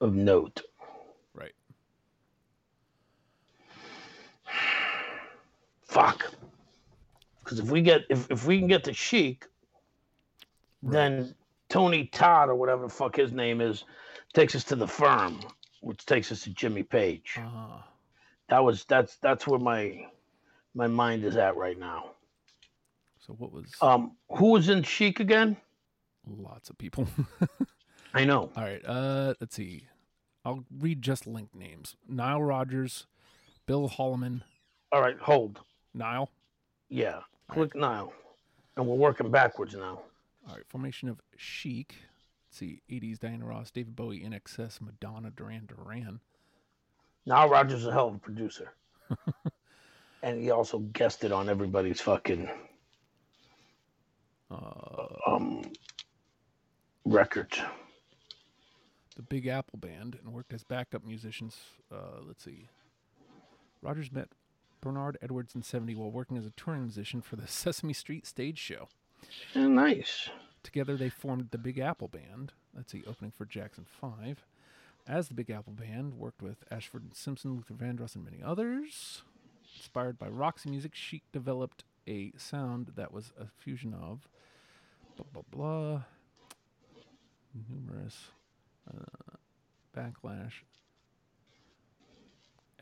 of 0.00 0.14
note. 0.14 0.62
right. 1.34 1.52
Fuck. 5.84 6.32
Because 7.42 7.58
if 7.60 7.70
we 7.70 7.80
get 7.82 8.02
if, 8.10 8.30
if 8.30 8.44
we 8.46 8.58
can 8.58 8.66
get 8.68 8.84
the 8.84 8.92
Chic, 8.92 9.46
then 10.82 11.34
Tony 11.68 12.06
Todd 12.06 12.48
or 12.48 12.54
whatever 12.56 12.82
the 12.84 12.88
fuck 12.92 13.16
his 13.16 13.32
name 13.32 13.60
is 13.60 13.84
takes 14.34 14.54
us 14.54 14.64
to 14.64 14.76
the 14.76 14.86
firm, 14.86 15.40
which 15.80 16.04
takes 16.06 16.30
us 16.32 16.42
to 16.42 16.50
Jimmy 16.50 16.82
Page. 16.82 17.38
Uh, 17.38 17.80
That 18.48 18.64
was 18.64 18.84
that's 18.84 19.16
that's 19.16 19.46
where 19.46 19.60
my 19.60 20.06
my 20.74 20.86
mind 20.88 21.24
is 21.24 21.36
at 21.36 21.56
right 21.56 21.78
now. 21.78 22.10
so 23.24 23.32
what 23.34 23.52
was 23.52 23.64
Um, 23.80 24.16
who 24.30 24.50
was 24.52 24.68
in 24.68 24.82
Chic 24.82 25.20
again? 25.20 25.56
lots 26.28 26.68
of 26.70 26.76
people? 26.76 27.06
I 28.16 28.24
know. 28.24 28.50
All 28.56 28.64
right. 28.64 28.82
Uh, 28.84 29.34
let's 29.40 29.54
see. 29.56 29.86
I'll 30.44 30.64
read 30.78 31.02
just 31.02 31.26
link 31.26 31.54
names: 31.54 31.96
Nile 32.08 32.42
Rodgers, 32.42 33.06
Bill 33.66 33.88
Holloman, 33.88 34.42
All 34.92 35.00
right, 35.00 35.18
hold. 35.18 35.60
Nile. 35.94 36.30
Yeah, 36.88 37.20
click 37.50 37.74
Nile. 37.74 38.12
and 38.76 38.86
we're 38.86 38.94
working 38.94 39.30
backwards 39.30 39.74
now. 39.74 40.00
All 40.48 40.54
right. 40.54 40.66
Formation 40.68 41.08
of 41.08 41.20
Chic. 41.36 41.96
Let's 42.48 42.58
see. 42.58 42.80
80s 42.90 43.18
Diana 43.18 43.44
Ross, 43.44 43.70
David 43.70 43.96
Bowie, 43.96 44.20
INXS, 44.20 44.80
Madonna, 44.80 45.30
Duran 45.30 45.66
Duran. 45.66 46.20
Now 47.26 47.48
Rodgers 47.48 47.80
is 47.80 47.86
a 47.88 47.92
hell 47.92 48.08
of 48.08 48.14
a 48.14 48.18
producer, 48.18 48.72
and 50.22 50.40
he 50.40 50.50
also 50.52 50.78
guested 50.78 51.32
on 51.32 51.48
everybody's 51.48 52.00
fucking 52.00 52.48
Uh, 54.50 55.06
um 55.26 55.62
records. 57.04 57.58
The 59.16 59.22
Big 59.22 59.46
Apple 59.46 59.78
Band 59.78 60.18
and 60.22 60.32
worked 60.32 60.52
as 60.52 60.62
backup 60.62 61.04
musicians. 61.04 61.56
Uh, 61.90 62.20
let's 62.26 62.44
see. 62.44 62.68
Rodgers 63.82 64.12
met 64.12 64.28
Bernard 64.80 65.16
Edwards 65.22 65.54
in 65.54 65.62
70 65.62 65.94
while 65.94 66.10
working 66.10 66.36
as 66.36 66.46
a 66.46 66.50
touring 66.50 66.82
musician 66.82 67.22
for 67.22 67.36
the 67.36 67.46
Sesame 67.46 67.92
Street 67.92 68.26
stage 68.26 68.58
show. 68.58 68.88
Yeah, 69.54 69.68
nice. 69.68 70.28
Together 70.62 70.96
they 70.96 71.08
formed 71.08 71.48
the 71.50 71.58
Big 71.58 71.78
Apple 71.78 72.08
Band. 72.08 72.52
Let's 72.74 72.92
see, 72.92 73.04
opening 73.06 73.30
for 73.30 73.46
Jackson 73.46 73.86
5. 74.00 74.44
As 75.08 75.28
the 75.28 75.34
Big 75.34 75.50
Apple 75.50 75.72
Band, 75.72 76.14
worked 76.14 76.42
with 76.42 76.64
Ashford 76.70 77.04
and 77.04 77.14
Simpson, 77.14 77.54
Luther 77.54 77.74
Vandross, 77.74 78.16
and 78.16 78.24
many 78.24 78.42
others. 78.42 79.22
Inspired 79.76 80.18
by 80.18 80.28
Roxy 80.28 80.68
music, 80.68 80.94
Chic 80.94 81.22
developed 81.32 81.84
a 82.06 82.32
sound 82.36 82.92
that 82.96 83.12
was 83.12 83.32
a 83.38 83.46
fusion 83.46 83.94
of 83.94 84.28
blah 85.16 85.26
blah 85.32 85.42
blah. 85.50 86.02
Numerous 87.70 88.30
uh, 88.92 89.36
backlash. 89.96 90.62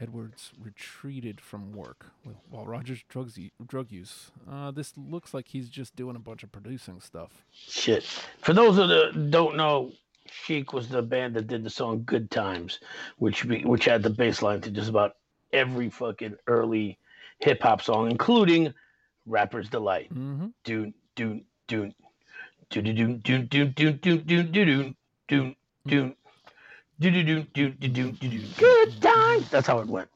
Edwards 0.01 0.51
retreated 0.61 1.41
from 1.41 1.73
work 1.73 2.07
while 2.51 2.67
Rodgers 2.67 3.05
drugs 3.09 3.39
drug 3.65 3.93
use. 3.93 4.33
Uh, 4.51 4.73
this 4.73 4.93
looks 4.97 5.33
like 5.33 5.47
he's 5.49 5.69
just 5.69 5.95
doing 5.95 6.17
a 6.17 6.19
bunch 6.21 6.43
of 6.43 6.51
producing 6.51 7.01
stuff. 7.01 7.45
Shit. 7.53 8.03
For 8.41 8.53
those 8.53 8.77
of 8.79 8.89
the 8.89 9.13
don't 9.31 9.57
know, 9.57 9.93
Chic 10.27 10.73
was 10.73 10.89
the 10.89 11.01
band 11.03 11.35
that 11.35 11.47
did 11.47 11.63
the 11.63 11.71
song 11.71 12.03
"Good 12.05 12.31
Times," 12.31 12.81
which 13.19 13.47
be, 13.47 13.65
which 13.65 13.85
had 13.85 14.03
the 14.03 14.11
bass 14.11 14.43
line 14.43 14.61
to 14.63 14.71
just 14.71 14.89
about 14.89 15.17
every 15.53 15.91
fucking 15.91 16.37
early 16.49 16.99
hip 17.39 17.63
hop 17.63 17.81
song, 17.81 18.11
including 18.11 18.75
"Rapper's 19.27 19.69
Delight." 19.69 20.13
Doon 20.13 20.93
doon 21.15 21.45
doon 21.69 21.95
doon 22.69 22.83
doon 22.83 23.19
doon 23.21 23.49
doon 23.49 23.49
doon 23.49 23.73
doon 23.75 23.99
doon 24.03 24.23
doon 24.27 24.53
doon 24.53 24.97
doon 25.29 25.57
do 25.87 26.15
do 27.01 27.11
do 27.11 27.23
do 27.23 27.43
do 27.43 27.71
do 27.71 27.89
do 27.89 28.13
do. 28.13 28.41
Good 28.57 29.03
time. 29.03 29.45
That's 29.51 29.67
how 29.67 29.81
it 29.81 29.87
went. 29.87 30.09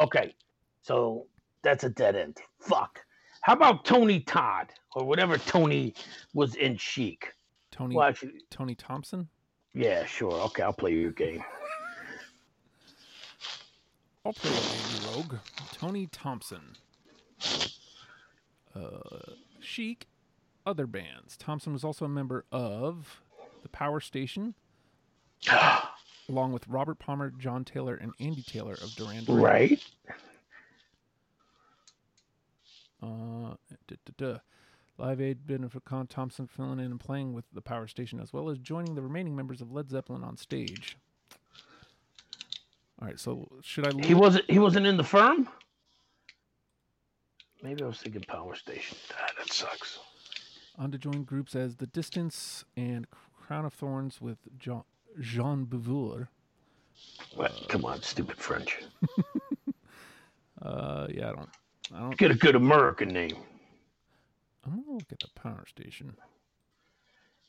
Okay, 0.00 0.34
so 0.82 1.26
that's 1.62 1.84
a 1.84 1.88
dead 1.88 2.16
end. 2.16 2.38
Fuck. 2.60 3.00
How 3.42 3.52
about 3.52 3.84
Tony 3.84 4.20
Todd 4.20 4.68
or 4.94 5.04
whatever 5.04 5.38
Tony 5.38 5.94
was 6.34 6.54
in 6.56 6.76
Chic? 6.76 7.32
Tony. 7.70 7.94
Well, 7.96 8.08
actually, 8.08 8.42
Tony 8.50 8.74
Thompson. 8.74 9.28
Yeah, 9.72 10.04
sure. 10.04 10.32
Okay, 10.32 10.62
I'll 10.62 10.72
play 10.72 10.94
your 10.94 11.12
game. 11.12 11.44
I'll 14.24 14.32
play 14.32 14.50
your 14.50 15.12
rogue. 15.14 15.34
Tony 15.72 16.08
Thompson. 16.08 16.76
Uh, 18.74 19.32
Chic. 19.60 20.06
Other 20.66 20.86
bands. 20.86 21.36
Thompson 21.36 21.72
was 21.72 21.84
also 21.84 22.04
a 22.04 22.08
member 22.08 22.44
of 22.52 23.22
the 23.62 23.68
Power 23.68 24.00
Station, 24.00 24.54
along 26.28 26.52
with 26.52 26.66
Robert 26.68 26.98
Palmer, 26.98 27.30
John 27.38 27.64
Taylor, 27.64 27.94
and 27.94 28.12
Andy 28.20 28.42
Taylor 28.42 28.74
of 28.74 28.94
Duran 28.96 29.24
Duran. 29.24 29.42
right? 29.42 29.84
Uh, 33.02 33.54
duh, 33.86 33.96
duh, 34.04 34.12
duh. 34.16 34.38
Live 34.98 35.20
Aid 35.20 35.46
benefit 35.46 35.84
con 35.84 36.08
Thompson 36.08 36.48
filling 36.48 36.80
in 36.80 36.86
and 36.86 36.98
playing 36.98 37.32
with 37.32 37.44
the 37.52 37.60
Power 37.60 37.86
Station, 37.86 38.18
as 38.18 38.32
well 38.32 38.48
as 38.50 38.58
joining 38.58 38.96
the 38.96 39.02
remaining 39.02 39.36
members 39.36 39.60
of 39.60 39.70
Led 39.70 39.88
Zeppelin 39.88 40.24
on 40.24 40.36
stage. 40.36 40.96
All 43.00 43.06
right, 43.06 43.20
so 43.20 43.48
should 43.62 43.86
I? 43.86 44.04
He 44.04 44.14
wasn't. 44.14 44.50
He 44.50 44.58
wasn't 44.58 44.86
in 44.88 44.96
the 44.96 45.04
firm. 45.04 45.48
Maybe 47.62 47.84
I 47.84 47.86
was 47.86 47.98
thinking 47.98 48.22
Power 48.22 48.56
Station. 48.56 48.96
Ah, 49.16 49.26
that 49.38 49.52
sucks. 49.52 49.98
on 50.76 50.90
to 50.90 50.98
join 50.98 51.22
groups 51.22 51.54
as 51.54 51.76
The 51.76 51.86
Distance 51.86 52.64
and 52.76 53.06
Crown 53.40 53.64
of 53.64 53.72
Thorns 53.74 54.20
with 54.20 54.38
Jean, 54.58 54.82
Jean 55.20 55.66
Beauvoir. 55.66 56.28
What? 57.34 57.52
Come 57.68 57.84
on, 57.84 58.02
stupid 58.02 58.36
French. 58.36 58.78
Uh, 60.60 61.06
yeah, 61.14 61.28
I 61.30 61.32
don't, 61.34 61.48
I 61.94 62.00
don't. 62.00 62.16
Get 62.16 62.32
a 62.32 62.34
good 62.34 62.56
American 62.56 63.10
name. 63.10 63.36
I'm 64.66 64.72
gonna 64.82 64.90
look 64.94 65.12
at 65.12 65.20
the 65.20 65.28
Power 65.36 65.64
Station. 65.68 66.12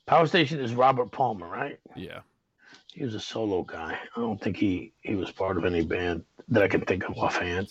Power 0.06 0.28
Station 0.28 0.60
is 0.60 0.76
Robert 0.76 1.12
Palmer, 1.12 1.48
right? 1.48 1.80
Yeah, 1.96 2.20
He 2.94 3.04
was 3.04 3.16
a 3.16 3.20
solo 3.20 3.64
guy. 3.64 3.98
I 4.16 4.20
don't 4.20 4.40
think 4.40 4.58
he 4.58 4.94
he 5.02 5.16
was 5.16 5.32
part 5.32 5.58
of 5.58 5.66
any 5.66 5.84
band 5.84 6.24
that 6.50 6.62
I 6.62 6.68
can 6.68 6.82
think 6.82 7.04
of 7.10 7.18
offhand. 7.18 7.70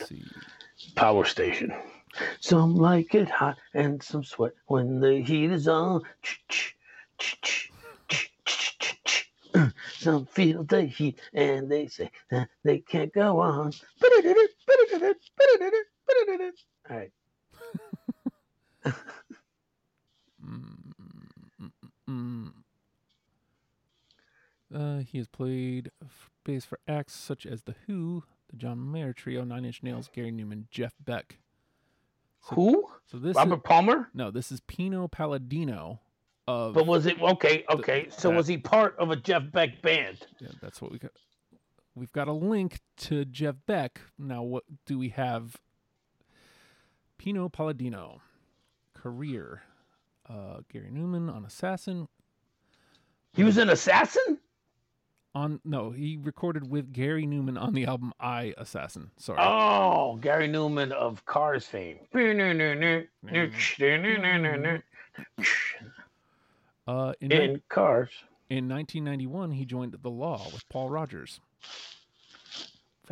Power 0.97 1.25
Station. 1.25 1.73
Some 2.41 2.75
like 2.75 3.15
it 3.15 3.31
hot 3.31 3.59
and 3.75 4.03
some 4.03 4.25
sweat 4.25 4.55
when 4.67 4.99
the 4.99 5.21
heat 5.23 5.53
is 5.53 5.69
on. 5.69 6.03
Some 9.99 10.27
feel 10.27 10.65
the 10.65 10.83
heat 10.83 11.21
and 11.33 11.71
they 11.71 11.87
say 11.87 12.11
that 12.31 12.49
they 12.65 12.79
can't 12.79 13.13
go 13.13 13.41
on. 13.41 13.73
All 16.91 16.97
right. 16.97 17.11
Uh, 24.75 24.99
he 24.99 25.19
has 25.19 25.27
played 25.29 25.91
bass 26.45 26.65
for 26.65 26.79
acts 26.87 27.15
such 27.15 27.47
as 27.47 27.63
The 27.63 27.75
Who, 27.87 28.25
the 28.51 28.57
John 28.57 28.91
Mayer 28.91 29.13
Trio, 29.13 29.45
Nine 29.45 29.65
Inch 29.65 29.83
Nails, 29.83 30.11
Gary 30.13 30.31
Numan, 30.31 30.65
Jeff 30.71 30.95
Beck. 31.03 31.39
Who? 32.51 32.87
So 33.07 33.19
this 33.19 33.37
Robert 33.37 33.57
is, 33.57 33.63
Palmer? 33.65 34.09
no, 34.15 34.31
this 34.31 34.53
is 34.53 34.61
Pino 34.61 35.09
Palladino 35.09 36.01
of 36.49 36.73
But 36.75 36.87
was 36.87 37.05
it 37.07 37.21
okay? 37.21 37.65
Okay. 37.71 38.09
So 38.11 38.31
that- 38.31 38.37
was 38.37 38.47
he 38.47 38.57
part 38.57 38.97
of 38.99 39.11
a 39.11 39.17
Jeff 39.17 39.43
Beck 39.53 39.83
band? 39.83 40.27
Yeah, 40.41 40.49
that's 40.63 40.81
what 40.81 40.91
we 40.91 40.99
got. 40.99 41.13
We've 41.95 42.13
got 42.13 42.27
a 42.29 42.33
link 42.33 42.81
to 42.99 43.25
Jeff 43.25 43.57
Beck. 43.67 44.01
Now, 44.19 44.43
what 44.43 44.65
do 44.87 44.99
we 44.99 45.11
have? 45.11 45.57
Pino 47.19 47.49
Palladino, 47.49 48.21
career. 48.95 49.63
Uh, 50.29 50.61
Gary 50.73 50.91
Numan 50.93 51.35
on 51.35 51.45
Assassin. 51.45 52.07
He 53.33 53.45
was 53.45 53.57
an 53.57 53.69
assassin? 53.71 54.39
On 55.35 55.61
no, 55.65 55.91
he 55.91 56.19
recorded 56.21 56.71
with 56.71 56.93
Gary 56.93 57.27
Numan 57.27 57.61
on 57.61 57.75
the 57.75 57.85
album 57.87 58.13
I 58.19 58.55
Assassin. 58.57 59.11
Sorry. 59.19 59.39
Oh, 59.41 60.17
Gary 60.17 60.49
Numan 60.49 60.93
of 60.93 61.25
Cars 61.27 61.67
fame. 61.67 61.99
Uh, 66.89 67.13
in, 67.21 67.31
In 67.33 67.63
Cars. 67.69 68.09
in 68.49 68.67
1991, 68.67 69.51
he 69.53 69.67
joined 69.67 69.95
The 70.01 70.09
Law 70.11 70.43
with 70.53 70.67
Paul 70.71 70.89
Rodgers. 70.89 71.39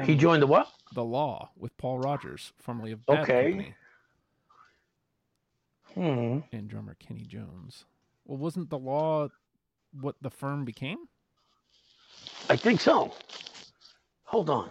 He 0.02 0.16
joined 0.16 0.42
the 0.42 0.46
what? 0.46 0.68
The 0.94 1.04
Law 1.04 1.50
with 1.58 1.76
Paul 1.76 1.98
Rodgers, 1.98 2.52
formerly 2.56 2.92
of 2.92 3.04
Bad 3.04 3.20
Okay. 3.20 3.50
Company, 3.50 3.74
Hmm. 5.94 6.38
and 6.52 6.68
drummer 6.68 6.94
Kenny 6.98 7.24
Jones. 7.26 7.84
Well, 8.24 8.38
wasn't 8.38 8.70
The 8.70 8.78
Law 8.78 9.28
what 10.00 10.16
the 10.22 10.30
firm 10.30 10.64
became? 10.64 10.98
I 12.48 12.56
think 12.56 12.80
so. 12.80 13.12
Hold 14.24 14.48
on. 14.50 14.70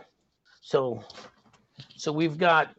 So, 0.62 1.04
so 1.96 2.12
we've 2.12 2.38
got 2.40 2.76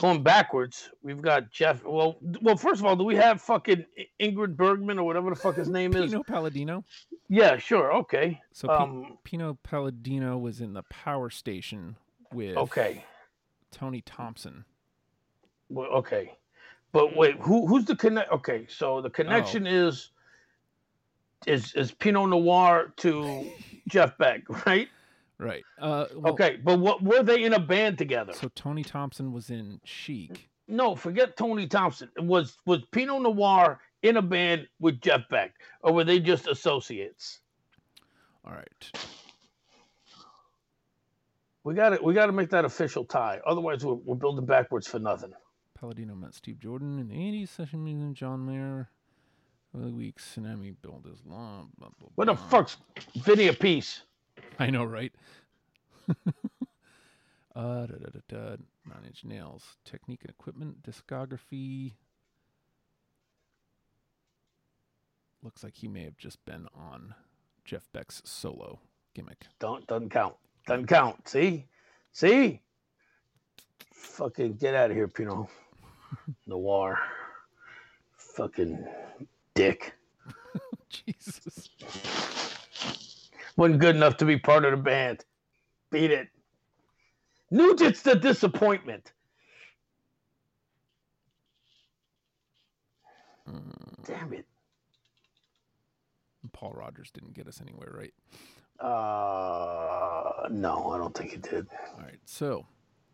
going 0.00 0.22
backwards. 0.22 0.90
We've 1.02 1.22
got 1.22 1.50
Jeff. 1.50 1.84
Well, 1.84 2.16
well. 2.42 2.56
First 2.56 2.80
of 2.80 2.86
all, 2.86 2.96
do 2.96 3.04
we 3.04 3.16
have 3.16 3.40
fucking 3.40 3.84
Ingrid 4.20 4.56
Bergman 4.56 4.98
or 4.98 5.04
whatever 5.04 5.30
the 5.30 5.36
fuck 5.36 5.56
his 5.56 5.68
name 5.68 5.94
is? 5.94 6.10
Pino 6.10 6.22
Palladino. 6.22 6.84
Yeah, 7.28 7.56
sure. 7.56 7.92
Okay. 7.94 8.40
So 8.52 8.68
Um. 8.70 9.18
Pino 9.24 9.58
Palladino 9.62 10.38
was 10.38 10.60
in 10.60 10.72
the 10.74 10.82
Power 10.84 11.30
Station 11.30 11.96
with 12.32 12.56
Okay. 12.56 13.04
Tony 13.70 14.00
Thompson. 14.02 14.64
Well, 15.68 15.88
okay. 15.88 16.32
But 16.92 17.16
wait, 17.16 17.36
who 17.40 17.66
who's 17.66 17.84
the 17.84 17.96
connect? 17.96 18.30
Okay, 18.32 18.66
so 18.68 18.96
Oh. 18.96 19.00
the 19.02 19.10
connection 19.10 19.66
is 19.66 20.10
is 21.46 21.74
is 21.74 21.92
Pinot 21.92 22.28
Noir 22.30 22.92
to 22.98 23.50
Jeff 23.88 24.16
Beck, 24.18 24.42
right? 24.66 24.88
Right. 25.38 25.64
Uh, 25.78 26.06
well, 26.14 26.32
Okay, 26.32 26.58
but 26.62 26.78
what 26.78 27.02
were 27.02 27.22
they 27.22 27.44
in 27.44 27.52
a 27.52 27.60
band 27.60 27.98
together? 27.98 28.32
So 28.32 28.48
Tony 28.54 28.82
Thompson 28.82 29.32
was 29.32 29.50
in 29.50 29.80
Chic. 29.84 30.48
No, 30.68 30.96
forget 30.96 31.36
Tony 31.36 31.66
Thompson. 31.66 32.08
Was 32.18 32.56
was 32.66 32.82
Pinot 32.90 33.22
Noir 33.22 33.78
in 34.02 34.16
a 34.16 34.22
band 34.22 34.66
with 34.80 35.00
Jeff 35.00 35.28
Beck, 35.28 35.54
or 35.82 35.92
were 35.92 36.04
they 36.04 36.18
just 36.20 36.48
associates? 36.48 37.40
All 38.44 38.52
right. 38.52 39.00
We 41.64 41.74
got 41.74 41.90
to 41.90 42.02
we 42.02 42.14
got 42.14 42.26
to 42.26 42.32
make 42.32 42.50
that 42.50 42.64
official 42.64 43.04
tie. 43.04 43.40
Otherwise, 43.46 43.84
we're, 43.84 43.94
we're 43.94 44.14
building 44.14 44.46
backwards 44.46 44.86
for 44.86 44.98
nothing. 44.98 45.32
Palladino 45.78 46.14
met 46.14 46.34
Steve 46.34 46.58
Jordan 46.58 46.98
in 46.98 47.08
the 47.08 47.14
80s, 47.14 47.48
session 47.48 47.84
musician 47.84 48.14
John 48.14 48.46
Mayer. 48.46 48.88
Early 49.76 49.92
weeks, 49.92 50.34
Tsunami 50.34 50.74
built 50.80 51.04
his 51.06 51.20
law. 51.26 51.66
Blah, 51.76 51.90
blah, 51.98 52.08
What 52.14 52.26
the 52.26 52.36
fuck's 52.36 52.78
Vinny 53.16 53.48
Appice? 53.48 54.00
I 54.58 54.70
know, 54.70 54.84
right? 54.84 55.12
uh, 56.08 56.14
da, 57.54 57.86
da, 57.86 58.08
da, 58.12 58.20
da. 58.28 58.56
Nine 58.86 59.04
Inch 59.06 59.24
Nails, 59.24 59.76
technique 59.84 60.20
and 60.22 60.30
equipment, 60.30 60.82
discography. 60.82 61.94
Looks 65.42 65.62
like 65.64 65.74
he 65.76 65.88
may 65.88 66.04
have 66.04 66.16
just 66.16 66.44
been 66.44 66.66
on 66.74 67.14
Jeff 67.64 67.88
Beck's 67.92 68.22
solo 68.24 68.80
gimmick. 69.14 69.46
Don't 69.58 69.86
doesn't 69.86 70.10
count. 70.10 70.34
Doesn't 70.66 70.86
count. 70.86 71.28
See, 71.28 71.66
see. 72.12 72.60
Fucking 73.92 74.54
get 74.54 74.74
out 74.74 74.90
of 74.90 74.96
here, 74.96 75.08
Pinot 75.08 75.48
Noir. 76.46 76.98
Fucking 78.16 78.84
dick. 79.54 79.94
Jesus. 80.88 81.70
Wasn't 83.56 83.80
good 83.80 83.96
enough 83.96 84.16
to 84.18 84.24
be 84.24 84.38
part 84.38 84.64
of 84.64 84.70
the 84.72 84.76
band. 84.76 85.24
Beat 85.90 86.10
it. 86.10 86.28
Nugent's 87.50 88.02
the 88.02 88.14
disappointment. 88.14 89.12
Mm, 93.48 94.06
Damn 94.06 94.32
it. 94.32 94.46
Paul 96.52 96.72
Rodgers 96.72 97.10
didn't 97.10 97.34
get 97.34 97.46
us 97.46 97.60
anywhere, 97.60 97.92
right? 97.92 98.14
Uh, 98.78 100.48
no, 100.50 100.90
I 100.90 100.98
don't 100.98 101.16
think 101.16 101.32
it 101.32 101.42
did. 101.42 101.66
All 101.94 102.04
right, 102.04 102.18
so 102.24 102.66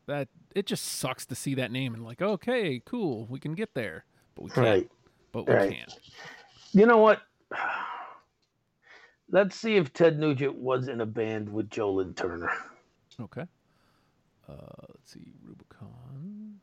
that 0.07 0.29
it 0.55 0.67
just 0.67 0.85
sucks 0.85 1.25
to 1.27 1.35
see 1.35 1.55
that 1.55 1.71
name 1.71 1.95
and 1.95 2.05
like, 2.05 2.21
okay, 2.21 2.83
cool, 2.85 3.27
we 3.31 3.39
can 3.39 3.55
get 3.55 3.75
there, 3.75 4.05
but 4.35 4.45
we 4.45 4.51
can't. 4.51 4.67
Right. 4.67 4.91
But 5.31 5.47
we 5.47 5.55
right. 5.55 5.71
can't. 5.71 5.93
You 6.73 6.87
know 6.87 6.99
what? 6.99 7.21
Let's 9.33 9.57
see 9.57 9.77
if 9.77 9.95
Ted 9.95 10.19
Nugent 10.19 10.57
was 10.57 10.89
in 10.89 11.01
a 11.01 11.07
band 11.07 11.49
with 11.49 11.71
Joe 11.71 11.95
Lynn 11.95 12.15
Turner. 12.15 12.51
Okay. 13.21 13.47
Uh, 14.49 14.55
let's 14.91 15.13
see, 15.13 15.33
Rubicon. 15.45 16.61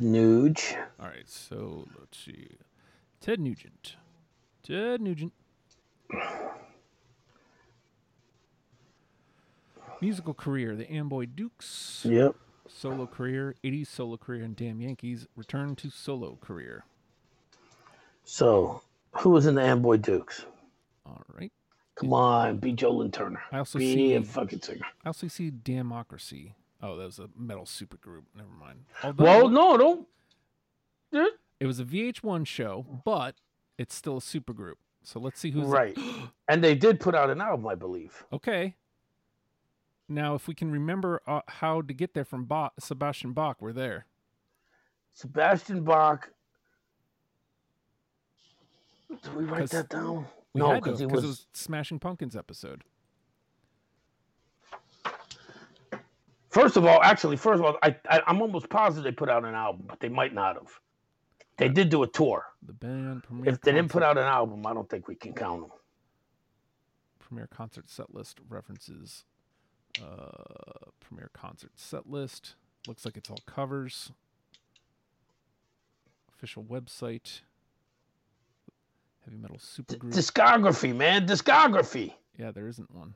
Nuge. 0.00 0.76
All 0.98 1.06
right, 1.06 1.28
so 1.28 1.86
let's 1.98 2.18
see, 2.18 2.48
Ted 3.20 3.38
Nugent. 3.38 3.96
Ted 4.62 5.00
Nugent. 5.00 5.32
Musical 10.00 10.34
career: 10.34 10.74
The 10.74 10.90
Amboy 10.90 11.26
Dukes. 11.26 12.06
Yep. 12.08 12.34
Solo 12.66 13.06
career: 13.06 13.54
80s 13.62 13.86
solo 13.88 14.16
career 14.16 14.42
and 14.42 14.56
Damn 14.56 14.80
Yankees. 14.80 15.28
Return 15.36 15.76
to 15.76 15.90
solo 15.90 16.38
career. 16.40 16.84
So, 18.24 18.82
who 19.12 19.30
was 19.30 19.46
in 19.46 19.54
the 19.54 19.62
Amboy 19.62 19.96
Dukes? 19.98 20.44
All 21.04 21.22
right. 21.34 21.52
Come 21.96 22.12
on, 22.12 22.56
be 22.58 22.72
Joe 22.72 22.90
Lynn 22.92 23.10
Turner. 23.10 23.42
I 23.52 23.58
also 23.58 23.78
Be 23.78 23.94
see 23.94 24.14
a 24.14 24.22
fucking 24.22 24.62
singer. 24.62 24.86
I 25.04 25.08
also 25.08 25.28
see 25.28 25.50
Democracy. 25.50 26.54
Oh, 26.82 26.96
that 26.96 27.04
was 27.04 27.18
a 27.18 27.28
metal 27.36 27.64
supergroup. 27.64 28.22
Never 28.34 28.48
mind. 28.58 28.84
Although 29.04 29.24
Well, 29.24 29.48
no, 29.48 29.76
don't. 29.76 30.08
it 31.60 31.66
was 31.66 31.78
a 31.78 31.84
VH1 31.84 32.46
show, 32.46 32.86
but 33.04 33.36
it's 33.78 33.94
still 33.94 34.16
a 34.16 34.20
supergroup. 34.20 34.74
So 35.04 35.20
let's 35.20 35.38
see 35.38 35.50
who's 35.50 35.66
Right. 35.66 35.96
And 36.48 36.62
they 36.62 36.74
did 36.74 37.00
put 37.00 37.14
out 37.14 37.30
an 37.30 37.40
album, 37.40 37.66
I 37.66 37.74
believe. 37.74 38.24
Okay. 38.32 38.74
Now, 40.08 40.34
if 40.34 40.48
we 40.48 40.54
can 40.54 40.70
remember 40.70 41.22
uh, 41.26 41.40
how 41.48 41.80
to 41.82 41.94
get 41.94 42.12
there 42.14 42.24
from 42.24 42.44
Bach, 42.44 42.74
Sebastian 42.78 43.32
Bach, 43.32 43.56
we're 43.60 43.72
there. 43.72 44.06
Sebastian 45.14 45.84
Bach. 45.84 46.30
Did 49.22 49.34
we 49.34 49.44
write 49.44 49.70
that 49.70 49.88
down? 49.90 50.26
No, 50.54 50.74
because 50.74 51.00
because 51.00 51.12
was, 51.12 51.24
it 51.24 51.28
was 51.28 51.46
Smashing 51.54 51.98
Pumpkins 52.00 52.36
episode. 52.36 52.84
First 56.50 56.76
of 56.76 56.86
all, 56.86 57.02
actually, 57.02 57.36
first 57.36 57.60
of 57.60 57.66
all, 57.66 57.78
I, 57.82 57.96
I 58.08 58.22
I'm 58.26 58.42
almost 58.42 58.70
positive 58.70 59.04
they 59.04 59.12
put 59.12 59.30
out 59.30 59.44
an 59.44 59.54
album, 59.54 59.86
but 59.88 60.00
they 60.00 60.08
might 60.10 60.34
not 60.34 60.56
have. 60.56 60.68
They 61.58 61.68
did 61.68 61.90
do 61.90 62.02
a 62.04 62.08
tour. 62.08 62.46
The 62.66 62.72
band 62.74 63.24
premiere. 63.24 63.52
If 63.54 63.62
they 63.62 63.72
didn't 63.72 63.90
put 63.90 64.02
out 64.02 64.18
an 64.18 64.24
album, 64.24 64.66
I 64.66 64.74
don't 64.74 64.88
think 64.90 65.08
we 65.08 65.16
can 65.16 65.34
count 65.34 65.62
them. 65.62 65.70
premiere 67.20 67.48
concert 67.48 67.90
set 67.90 68.14
list 68.14 68.40
references. 68.48 69.24
Uh, 70.02 70.90
premiere 71.00 71.30
concert 71.34 71.72
set 71.76 72.08
list. 72.10 72.56
Looks 72.86 73.04
like 73.04 73.16
it's 73.16 73.30
all 73.30 73.42
covers. 73.46 74.12
Official 76.34 76.64
website. 76.64 77.42
Heavy 79.24 79.36
metal 79.38 79.58
supergroup. 79.58 80.12
Discography, 80.12 80.94
man, 80.94 81.26
discography. 81.26 82.12
Yeah, 82.38 82.50
there 82.50 82.66
isn't 82.68 82.90
one. 82.94 83.14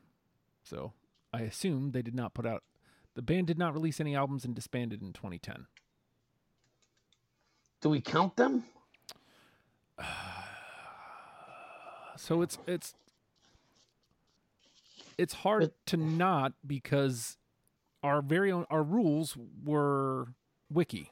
So 0.63 0.93
I 1.33 1.41
assume 1.43 1.91
they 1.93 2.03
did 2.03 2.15
not 2.15 2.33
put 2.35 2.47
out. 2.47 2.63
The 3.15 3.23
band 3.23 3.47
did 3.47 3.59
not 3.59 3.73
release 3.75 3.99
any 4.01 4.15
albums 4.15 4.45
and 4.45 4.55
disbanded 4.55 5.03
in 5.03 5.13
2010. 5.13 5.67
Do 7.81 7.89
we 7.91 8.01
count 8.01 8.37
them? 8.37 8.65
So 12.19 12.41
it's 12.41 12.57
it's 12.67 12.95
it's 15.19 15.35
hard 15.35 15.65
It- 15.65 15.75
to 15.87 15.97
not 15.99 16.55
because 16.67 17.37
our 18.03 18.23
very 18.23 18.51
own 18.51 18.65
our 18.71 18.83
rules 18.83 19.37
were 19.65 20.29
wiki. 20.73 21.11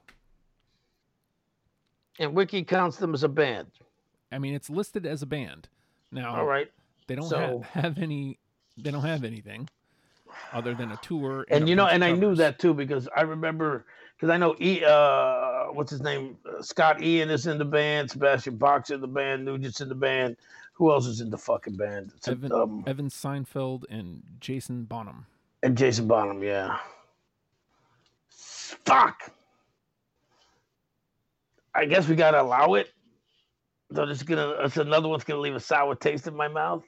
And 2.18 2.32
Wiki 2.34 2.62
counts 2.62 2.96
them 2.96 3.12
as 3.12 3.22
a 3.24 3.28
band. 3.28 3.66
I 4.34 4.38
mean, 4.38 4.54
it's 4.54 4.68
listed 4.68 5.06
as 5.06 5.22
a 5.22 5.26
band. 5.26 5.68
Now 6.10 6.34
All 6.36 6.44
right. 6.46 6.70
they 7.06 7.14
don't 7.14 7.28
so- 7.28 7.62
ha- 7.72 7.80
have 7.80 7.98
any. 7.98 8.38
They 8.76 8.90
don't 8.90 9.02
have 9.02 9.22
anything 9.22 9.68
other 10.52 10.74
than 10.74 10.90
a 10.90 10.96
tour. 10.96 11.46
And 11.48 11.64
a 11.64 11.66
you 11.68 11.76
know, 11.76 11.86
and 11.86 12.04
I 12.04 12.10
knew 12.12 12.34
that 12.34 12.58
too 12.58 12.74
because 12.74 13.08
I 13.16 13.22
remember 13.22 13.84
because 14.16 14.30
I 14.30 14.36
know 14.36 14.56
E. 14.60 14.82
Uh, 14.84 15.66
what's 15.72 15.92
his 15.92 16.02
name? 16.02 16.36
Uh, 16.44 16.60
Scott 16.60 17.00
Ian 17.00 17.30
is 17.30 17.46
in 17.46 17.56
the 17.58 17.64
band. 17.64 18.10
Sebastian 18.10 18.56
Bach's 18.56 18.90
in 18.90 19.00
the 19.00 19.06
band. 19.06 19.44
Nugent's 19.44 19.80
in 19.80 19.88
the 19.88 19.94
band. 19.94 20.36
Who 20.72 20.90
else 20.90 21.06
is 21.06 21.20
in 21.20 21.30
the 21.30 21.38
fucking 21.38 21.76
band? 21.76 22.10
It's, 22.16 22.26
Evan, 22.26 22.50
um, 22.50 22.82
Evan 22.88 23.08
Seinfeld 23.08 23.84
and 23.90 24.24
Jason 24.40 24.82
Bonham. 24.84 25.24
and 25.62 25.78
Jason 25.78 26.08
Bonham. 26.08 26.42
Yeah. 26.42 26.78
Fuck. 28.28 29.30
I 31.76 31.84
guess 31.84 32.08
we 32.08 32.16
gotta 32.16 32.40
allow 32.42 32.74
it. 32.74 32.92
So 33.94 34.04
it's 34.04 34.22
gonna. 34.22 34.50
It's 34.60 34.76
another 34.76 35.08
one's 35.08 35.24
gonna 35.24 35.40
leave 35.40 35.54
a 35.54 35.60
sour 35.60 35.94
taste 35.94 36.26
in 36.26 36.36
my 36.36 36.48
mouth. 36.48 36.84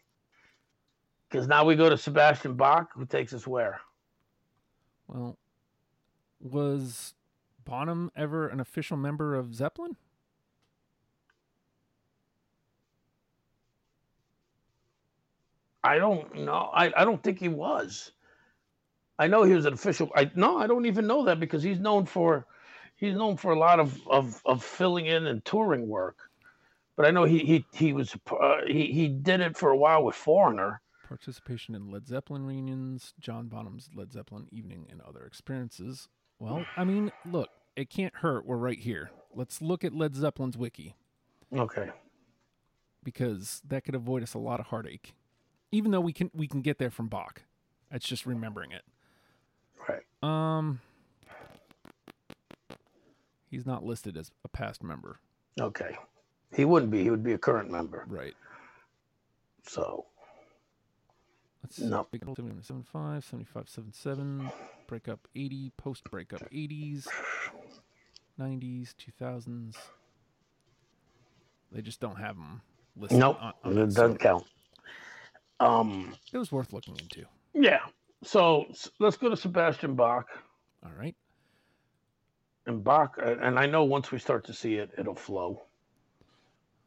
Because 1.31 1.49
now 1.49 1.65
we 1.65 1.77
go 1.77 1.91
to 1.91 1.99
Sebastian 1.99 2.55
Bach, 2.55 2.91
who 2.95 3.07
takes 3.07 3.33
us 3.33 3.47
where? 3.47 3.81
Well, 5.09 5.39
was 6.41 7.15
Bonham 7.65 8.11
ever 8.17 8.49
an 8.49 8.61
official 8.61 8.97
member 8.97 9.35
of 9.35 9.55
Zeppelin? 9.55 9.97
I 15.85 15.99
don't 15.99 16.45
know. 16.45 16.71
I, 16.75 16.93
I 16.97 17.05
don't 17.05 17.23
think 17.23 17.39
he 17.39 17.49
was. 17.49 18.13
I 19.19 19.29
know 19.29 19.45
he 19.45 19.55
was 19.55 19.67
an 19.67 19.75
official. 19.75 20.11
I 20.17 20.31
no, 20.35 20.59
I 20.59 20.67
don't 20.67 20.87
even 20.87 21.07
know 21.07 21.25
that 21.25 21.41
because 21.41 21.63
he's 21.63 21.79
known 21.79 22.07
for 22.07 22.47
he's 22.97 23.15
known 23.15 23.37
for 23.37 23.53
a 23.53 23.59
lot 23.59 23.81
of 23.81 23.99
of, 24.09 24.43
of 24.45 24.65
filling 24.65 25.07
in 25.07 25.27
and 25.27 25.45
touring 25.45 25.89
work. 25.89 26.26
But 26.97 27.07
I 27.07 27.11
know 27.11 27.25
he 27.25 27.39
he 27.41 27.67
he 27.73 27.93
was 27.93 28.17
uh, 28.31 28.59
he 28.67 28.87
he 28.87 29.09
did 29.09 29.41
it 29.41 29.57
for 29.57 29.71
a 29.71 29.77
while 29.77 30.03
with 30.05 30.15
Foreigner. 30.17 30.81
Participation 31.09 31.75
in 31.75 31.91
Led 31.91 32.09
Zeppelin 32.09 32.45
reunions, 32.45 33.15
John 33.21 33.47
Bonham's 33.47 33.89
Led 33.95 34.13
Zeppelin 34.13 34.49
evening, 34.51 34.87
and 34.91 35.01
other 35.03 35.25
experiences. 35.25 36.09
Well, 36.41 36.65
I 36.77 36.85
mean, 36.85 37.13
look, 37.25 37.49
it 37.77 37.91
can't 37.91 38.15
hurt. 38.17 38.45
We're 38.45 38.57
right 38.57 38.79
here. 38.79 39.11
Let's 39.33 39.63
look 39.63 39.85
at 39.85 39.95
Led 39.95 40.17
Zeppelin's 40.17 40.57
wiki 40.57 40.97
Okay. 41.57 41.91
because 43.05 43.63
that 43.69 43.85
could 43.85 43.95
avoid 43.95 44.23
us 44.23 44.35
a 44.35 44.39
lot 44.39 44.59
of 44.59 44.67
heartache. 44.67 45.15
Even 45.71 45.91
though 45.93 46.01
we 46.01 46.13
can 46.13 46.31
we 46.35 46.49
can 46.49 46.61
get 46.63 46.79
there 46.79 46.91
from 46.91 47.09
Bach. 47.09 47.43
It's 47.91 48.09
just 48.09 48.27
remembering 48.27 48.73
it. 48.73 48.83
Right. 49.89 50.03
Um 50.23 50.81
He's 53.49 53.65
not 53.67 53.85
listed 53.85 54.17
as 54.17 54.33
a 54.45 54.49
past 54.49 54.83
member. 54.83 55.21
Okay. 55.61 55.97
He 56.57 56.65
wouldn't 56.67 56.93
be. 56.93 57.05
He 57.05 57.11
would 57.11 57.25
be 57.25 57.35
a 57.35 57.39
current 57.39 57.71
member. 57.71 58.09
Right. 58.09 58.37
So 59.69 60.07
Let's 61.63 61.79
No. 61.81 62.09
see. 62.11 62.21
75, 62.67 63.25
75, 63.25 63.69
77, 63.69 64.53
breakup 64.87 65.29
80, 65.35 65.73
post 65.77 66.11
breakup 66.11 66.43
80s, 66.53 67.09
90s, 68.41 68.95
2000s. 68.97 69.77
They 71.73 71.83
just 71.83 72.01
don't 72.01 72.17
have 72.17 72.37
them 72.37 72.63
listed. 72.97 73.19
nope, 73.21 73.39
on, 73.41 73.55
it 73.65 73.69
on 73.69 73.79
it, 73.79 73.95
doesn't 73.95 74.19
count. 74.21 74.47
Um. 75.61 76.17
it 76.33 76.39
was 76.39 76.53
worth 76.53 76.73
looking 76.73 76.97
into. 76.97 77.27
Yeah. 77.55 77.81
So 78.25 78.67
let's 79.01 79.17
go 79.17 79.29
to 79.31 79.37
Sebastian 79.37 79.97
Bach. 79.97 80.27
All 80.85 80.93
right. 80.99 81.17
And 82.67 82.85
Bach, 82.85 83.17
uh, 83.23 83.37
and 83.41 83.59
I 83.59 83.67
know 83.67 83.85
once 83.85 84.13
we 84.13 84.19
start 84.19 84.47
to 84.47 84.55
see 84.55 84.77
it, 84.77 84.91
it'll 84.99 85.15
flow. 85.15 85.63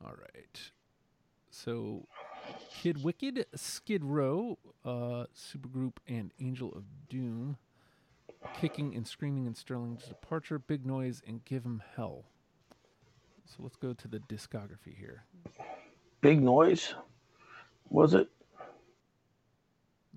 All 0.04 0.14
right. 0.14 0.72
So, 1.52 2.08
Kid 2.82 3.04
Wicked, 3.04 3.46
Skid 3.56 4.04
Row, 4.04 4.58
uh, 4.86 5.26
Supergroup, 5.36 5.98
and 6.08 6.32
Angel 6.40 6.72
of 6.74 6.84
Doom. 7.10 7.58
Kicking 8.56 8.96
and 8.96 9.06
Screaming 9.06 9.48
and 9.48 9.58
Sterling's 9.58 10.06
Departure, 10.06 10.60
Big 10.60 10.86
Noise, 10.86 11.22
and 11.28 11.44
Give 11.44 11.66
'em 11.66 11.84
Hell. 11.96 12.26
So 13.46 13.64
let's 13.64 13.76
go 13.76 13.94
to 13.94 14.08
the 14.08 14.20
discography 14.20 14.96
here. 14.96 15.26
Big 16.22 16.42
noise, 16.42 16.94
was 17.90 18.14
it? 18.14 18.30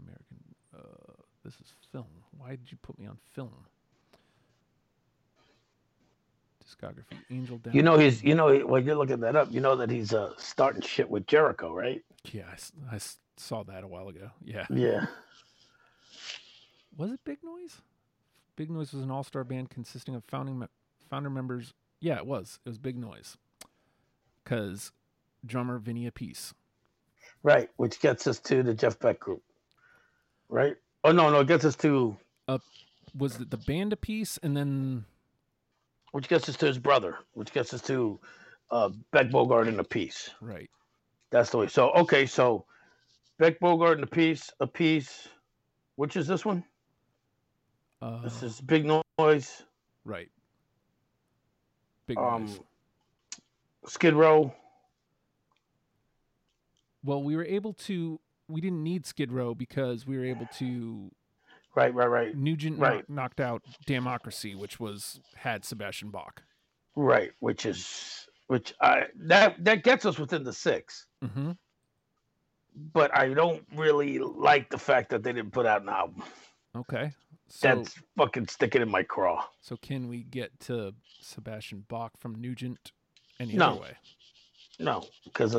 American. 0.01 0.55
Uh, 0.77 1.12
this 1.45 1.55
is 1.55 1.75
film. 1.90 2.25
Why 2.37 2.51
did 2.51 2.71
you 2.71 2.79
put 2.83 2.99
me 2.99 3.07
on 3.07 3.18
film? 3.33 3.66
Discography. 6.62 7.16
Angel 7.31 7.59
Down. 7.59 7.75
You 7.75 7.83
know 7.83 7.98
he's. 7.98 8.22
You 8.22 8.35
know 8.35 8.57
when 8.61 8.85
you're 8.85 8.96
looking 8.96 9.20
that 9.20 9.37
up, 9.37 9.48
you 9.51 9.61
know 9.61 9.77
that 9.77 9.90
he's 9.90 10.12
uh, 10.14 10.33
starting 10.38 10.81
shit 10.83 11.09
with 11.11 11.27
Jericho, 11.27 11.72
right? 11.75 12.03
Yeah, 12.33 12.44
I 12.90 12.98
saw 13.37 13.64
that 13.64 13.83
a 13.85 13.88
while 13.88 14.09
ago. 14.09 14.31
Yeah. 14.44 14.66
Yeah. 14.70 15.07
Was 16.96 17.11
it 17.11 17.20
Big 17.25 17.38
Noise? 17.42 17.81
Big 18.57 18.70
Noise 18.70 18.92
was 18.92 19.03
an 19.03 19.11
all-star 19.11 19.44
band 19.44 19.70
consisting 19.70 20.14
of 20.14 20.25
founding 20.25 20.59
me- 20.59 20.66
founder 21.09 21.31
members. 21.31 21.72
Yeah, 22.01 22.16
it 22.18 22.27
was. 22.27 22.59
It 22.64 22.68
was 22.68 22.79
Big 22.79 22.98
Noise. 22.98 23.37
Cause 24.44 24.92
drummer 25.46 25.79
Vinny 25.79 26.09
Appice. 26.11 26.53
Right, 27.42 27.70
which 27.77 28.01
gets 28.01 28.27
us 28.27 28.38
to 28.40 28.62
the 28.62 28.75
Jeff 28.75 28.98
Beck 28.98 29.18
group. 29.18 29.42
Right? 30.48 30.77
Oh 31.03 31.12
no, 31.12 31.31
no, 31.31 31.40
it 31.40 31.48
gets 31.48 31.64
us 31.64 31.77
to 31.77 32.16
Uh, 32.46 32.59
Was 33.16 33.40
it 33.40 33.51
the 33.51 33.57
band 33.57 33.92
Appice 33.98 34.38
and 34.42 34.57
then 34.57 35.05
which 36.12 36.29
gets 36.29 36.48
us 36.48 36.57
to 36.59 36.66
his 36.66 36.79
brother, 36.79 37.18
which 37.35 37.53
gets 37.53 37.75
us 37.75 37.83
to 37.83 38.20
uh, 38.70 38.90
Beck 39.11 39.29
Bogert 39.29 39.68
and 39.68 39.79
Appice. 39.79 40.31
right? 40.40 40.70
That's 41.31 41.51
the 41.51 41.59
way. 41.59 41.66
So 41.66 41.90
okay, 41.92 42.27
so 42.27 42.64
Beck 43.38 43.59
Bogert 43.61 43.98
and 43.98 44.09
Appice, 44.11 44.51
a 44.61 44.66
piece. 44.66 45.29
Which 45.96 46.16
is 46.16 46.27
this 46.27 46.44
one? 46.44 46.64
Uh, 48.01 48.22
This 48.22 48.42
is 48.42 48.61
Big 48.61 48.85
Noise, 49.18 49.62
right. 50.05 50.29
Big 52.07 52.18
um, 52.18 52.46
Noise. 52.46 52.61
Skid 53.87 54.14
Row. 54.14 54.55
Well, 57.05 57.22
we 57.22 57.37
were 57.37 57.44
able 57.44 57.72
to. 57.75 58.20
We 58.48 58.61
didn't 58.61 58.83
need 58.83 59.07
Skid 59.07 59.33
Row 59.33 59.55
because 59.55 60.07
we 60.07 60.16
were 60.16 60.25
able 60.25 60.46
to. 60.59 61.11
Right, 61.75 61.95
right, 61.95 62.07
right, 62.09 62.37
Nugent 62.37 62.79
Right. 62.79 62.97
knock- 62.97 63.09
knocked 63.09 63.41
out 63.41 63.63
Democracy, 63.87 64.55
which 64.55 64.79
was 64.79 65.21
had 65.37 65.65
Sebastian 65.65 66.11
Bach. 66.11 66.43
right. 66.97 67.33
Which 67.41 67.65
is 67.67 68.29
which 68.49 68.75
I 68.81 69.07
that 69.17 69.65
that 69.65 69.83
gets 69.83 70.05
us 70.05 70.19
within 70.19 70.45
the 70.45 70.53
six. 70.53 71.07
Mm-hmm. 71.25 71.53
But 72.75 73.15
I 73.17 73.33
don't 73.35 73.65
really 73.75 74.19
like 74.19 74.71
the 74.71 74.79
fact 74.79 75.11
that 75.11 75.23
they 75.23 75.33
didn't 75.33 75.53
put 75.53 75.67
out 75.67 75.83
an 75.83 75.89
album. 75.89 76.23
Okay. 76.75 77.13
So, 77.49 77.69
That's 77.69 77.99
fucking 78.17 78.49
sticking 78.49 78.81
in 78.81 78.91
my 78.91 79.03
craw. 79.03 79.45
so 79.61 79.77
can 79.77 80.09
we 80.09 80.23
get 80.23 80.59
to 80.61 80.95
Sebastian 81.21 81.85
Bach 81.89 82.13
from 82.19 82.35
Nugent 82.41 82.93
any 83.39 83.55
No. 83.55 83.73
other 83.73 83.81
way? 83.83 83.97
No, 84.79 85.07
because 85.25 85.55
uh, 85.55 85.59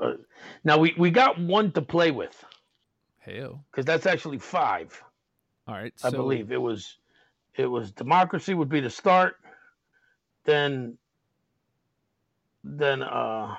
uh, 0.00 0.04
uh, 0.04 0.16
now 0.64 0.78
we 0.78 0.94
we 0.98 1.10
got 1.10 1.38
one 1.38 1.70
to 1.72 1.82
play 1.82 2.10
with 2.10 2.42
Heyo. 3.26 3.60
because 3.70 3.84
that's 3.84 4.06
actually 4.06 4.38
five. 4.38 5.02
All 5.68 5.74
right. 5.74 5.92
I 6.02 6.10
believe 6.10 6.50
it 6.50 6.60
was 6.60 6.96
it 7.54 7.66
was 7.66 7.92
democracy 7.92 8.54
would 8.54 8.70
be 8.70 8.80
the 8.80 8.88
start, 8.90 9.36
then 10.44 10.96
then 12.64 13.02
uh 13.02 13.54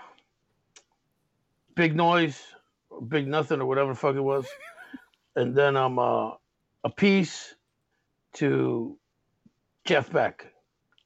big 1.76 1.96
noise, 1.96 2.42
or 2.90 3.02
big 3.02 3.28
nothing 3.28 3.62
or 3.62 3.66
whatever 3.68 3.94
the 3.94 4.00
fuck 4.00 4.16
it 4.16 4.22
was, 4.22 4.48
and 5.36 5.56
then 5.56 5.78
um 5.78 6.00
uh, 6.00 6.32
Appice 6.84 7.54
to 8.34 8.98
Jeff 9.86 10.12
Beck, 10.12 10.48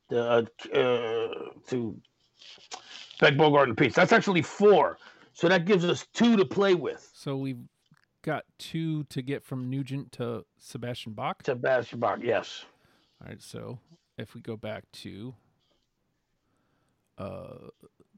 the 0.10 0.24
uh, 0.24 0.78
uh, 0.78 1.34
to 1.68 2.00
Beck 3.20 3.34
Bogert 3.34 3.64
and 3.68 3.78
Peace. 3.78 3.94
That's 3.94 4.14
actually 4.14 4.42
four, 4.42 4.98
so 5.34 5.50
that 5.50 5.66
gives 5.66 5.84
us 5.84 6.06
two 6.14 6.38
to 6.38 6.46
play 6.46 6.76
with. 6.76 7.10
So 7.14 7.36
we've 7.36 7.60
got 8.24 8.46
two 8.58 9.04
to 9.06 9.22
get 9.22 9.44
from 9.44 9.70
Nugent 9.70 10.12
to 10.14 10.46
Sebastian 10.58 11.14
Bach. 11.14 11.44
Sebastian 11.46 12.00
Bach, 12.00 12.20
yes. 12.22 12.66
All 13.22 13.28
right. 13.30 13.42
So 13.42 13.80
if 14.18 14.34
we 14.34 14.42
go 14.42 14.58
back 14.58 14.86
to, 14.94 15.36
uh, 17.18 17.70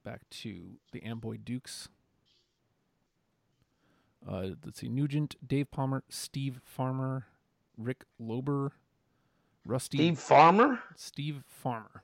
back 0.03 0.21
to 0.29 0.77
the 0.93 1.03
Amboy 1.03 1.37
Dukes. 1.43 1.89
Uh, 4.27 4.49
let's 4.63 4.79
see, 4.79 4.89
Nugent, 4.89 5.35
Dave 5.45 5.69
Palmer, 5.69 6.03
Steve 6.09 6.59
Farmer, 6.63 7.27
Rick 7.77 8.05
Lober, 8.19 8.71
Rusty, 9.67 9.97
Steve 9.97 10.17
Farmer. 10.17 10.79
Steve 10.95 11.43
Farmer, 11.45 12.01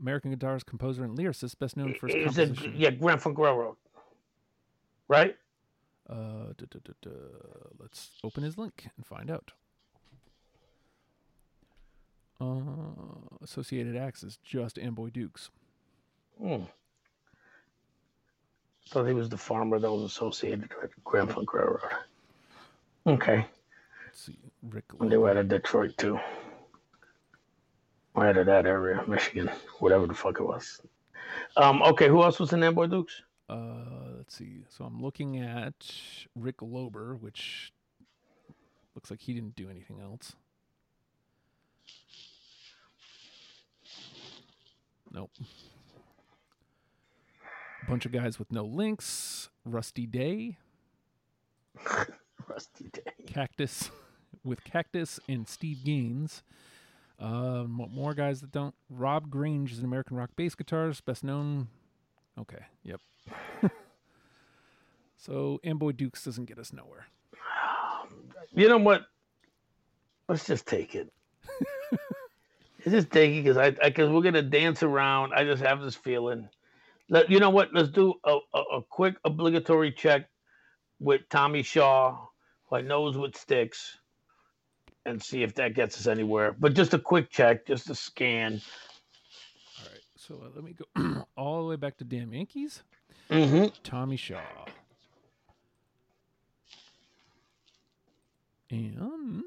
American 0.00 0.34
guitarist, 0.34 0.64
composer, 0.64 1.04
and 1.04 1.18
lyricist, 1.18 1.58
best 1.58 1.76
known 1.76 1.92
for 1.92 2.06
his 2.06 2.16
Is 2.16 2.38
it 2.38 2.46
composition. 2.46 2.74
yeah 2.74 2.90
Grand 2.90 3.20
Funk 3.20 3.36
Railroad? 3.36 3.76
Right. 5.08 5.36
Uh, 6.10 6.52
duh, 6.56 6.66
duh, 6.70 6.92
duh. 7.02 7.10
Let's 7.78 8.10
open 8.24 8.42
his 8.42 8.58
link 8.58 8.88
and 8.96 9.06
find 9.06 9.30
out. 9.30 9.52
Uh, 12.40 13.36
associated 13.42 13.96
acts 13.96 14.22
is 14.24 14.38
just 14.42 14.78
Amboy 14.78 15.10
Dukes. 15.10 15.50
Hmm. 16.40 16.62
Thought 18.88 19.06
he 19.06 19.12
was 19.12 19.28
the 19.28 19.36
farmer 19.36 19.78
that 19.78 19.90
was 19.90 20.02
associated 20.02 20.70
with 20.82 20.90
Grand 21.04 21.30
Funk 21.30 21.54
Railroad. 21.54 21.80
Okay. 23.06 23.46
Let's 24.06 24.24
see, 24.24 24.38
Rick. 24.68 24.86
And 24.98 25.12
they 25.12 25.16
were 25.16 25.30
out 25.30 25.36
of 25.36 25.48
Detroit 25.48 25.96
too. 25.96 26.18
Or 28.14 28.26
out 28.26 28.36
of 28.36 28.46
that 28.46 28.66
area, 28.66 29.04
Michigan, 29.06 29.48
whatever 29.78 30.08
the 30.08 30.14
fuck 30.14 30.40
it 30.40 30.44
was. 30.44 30.80
Um, 31.56 31.82
okay, 31.82 32.08
who 32.08 32.22
else 32.24 32.40
was 32.40 32.52
in 32.52 32.64
Amboy 32.64 32.86
Dukes? 32.86 33.22
Uh, 33.50 34.14
let's 34.16 34.36
see. 34.36 34.64
So 34.68 34.84
I'm 34.84 35.02
looking 35.02 35.40
at 35.40 35.74
Rick 36.36 36.58
Lober, 36.58 37.20
which 37.20 37.72
looks 38.94 39.10
like 39.10 39.20
he 39.20 39.34
didn't 39.34 39.56
do 39.56 39.68
anything 39.68 40.00
else. 40.00 40.36
Nope. 45.12 45.32
Bunch 47.88 48.06
of 48.06 48.12
guys 48.12 48.38
with 48.38 48.52
no 48.52 48.64
links. 48.64 49.48
Rusty 49.64 50.06
Day, 50.06 50.58
Rusty 52.48 52.88
Day. 52.92 53.24
Cactus, 53.26 53.90
with 54.44 54.62
Cactus 54.64 55.18
and 55.28 55.48
Steve 55.48 55.84
Gaines. 55.84 56.42
Uh, 57.18 57.64
mo- 57.66 57.90
more 57.92 58.14
guys 58.14 58.40
that 58.42 58.52
don't. 58.52 58.74
Rob 58.88 59.28
Grange 59.28 59.72
is 59.72 59.80
an 59.80 59.84
American 59.84 60.16
rock 60.16 60.30
bass 60.36 60.54
guitarist, 60.54 61.04
best 61.04 61.24
known. 61.24 61.66
Okay, 62.38 62.64
yep. 62.84 63.00
so 65.16 65.60
Amboy 65.64 65.92
Dukes 65.92 66.24
doesn't 66.24 66.46
get 66.46 66.58
us 66.58 66.72
nowhere. 66.72 67.06
You 68.52 68.68
know 68.68 68.78
what? 68.78 69.06
Let's 70.28 70.46
just 70.46 70.66
take 70.66 70.94
it. 70.94 71.12
Let's 72.78 72.90
just 72.90 73.10
take 73.10 73.32
it 73.32 73.44
because 73.44 73.56
I 73.56 73.70
because 73.70 74.10
we're 74.10 74.22
gonna 74.22 74.42
dance 74.42 74.82
around. 74.82 75.32
I 75.34 75.44
just 75.44 75.62
have 75.62 75.80
this 75.80 75.94
feeling. 75.94 76.48
Let 77.08 77.30
you 77.30 77.40
know 77.40 77.50
what? 77.50 77.74
Let's 77.74 77.90
do 77.90 78.14
a, 78.24 78.38
a, 78.54 78.58
a 78.58 78.82
quick 78.88 79.16
obligatory 79.24 79.92
check 79.92 80.28
with 81.00 81.22
Tommy 81.28 81.62
Shaw, 81.62 82.16
who 82.66 82.76
I 82.76 82.80
knows 82.82 83.18
what 83.18 83.36
Styx, 83.36 83.98
and 85.04 85.22
see 85.22 85.42
if 85.42 85.54
that 85.56 85.74
gets 85.74 85.98
us 85.98 86.06
anywhere. 86.06 86.54
But 86.58 86.74
just 86.74 86.94
a 86.94 86.98
quick 86.98 87.30
check, 87.30 87.66
just 87.66 87.90
a 87.90 87.94
scan. 87.94 88.60
All 89.78 89.86
right, 89.90 90.00
so 90.16 90.42
uh, 90.44 90.50
let 90.54 90.64
me 90.64 90.74
go 90.74 91.24
all 91.36 91.62
the 91.62 91.68
way 91.68 91.76
back 91.76 91.96
to 91.98 92.04
Damn 92.04 92.32
Yankees. 92.32 92.82
Mm-hmm. 93.30 93.66
Tommy 93.84 94.16
Shaw. 94.16 94.40
And 98.70 99.44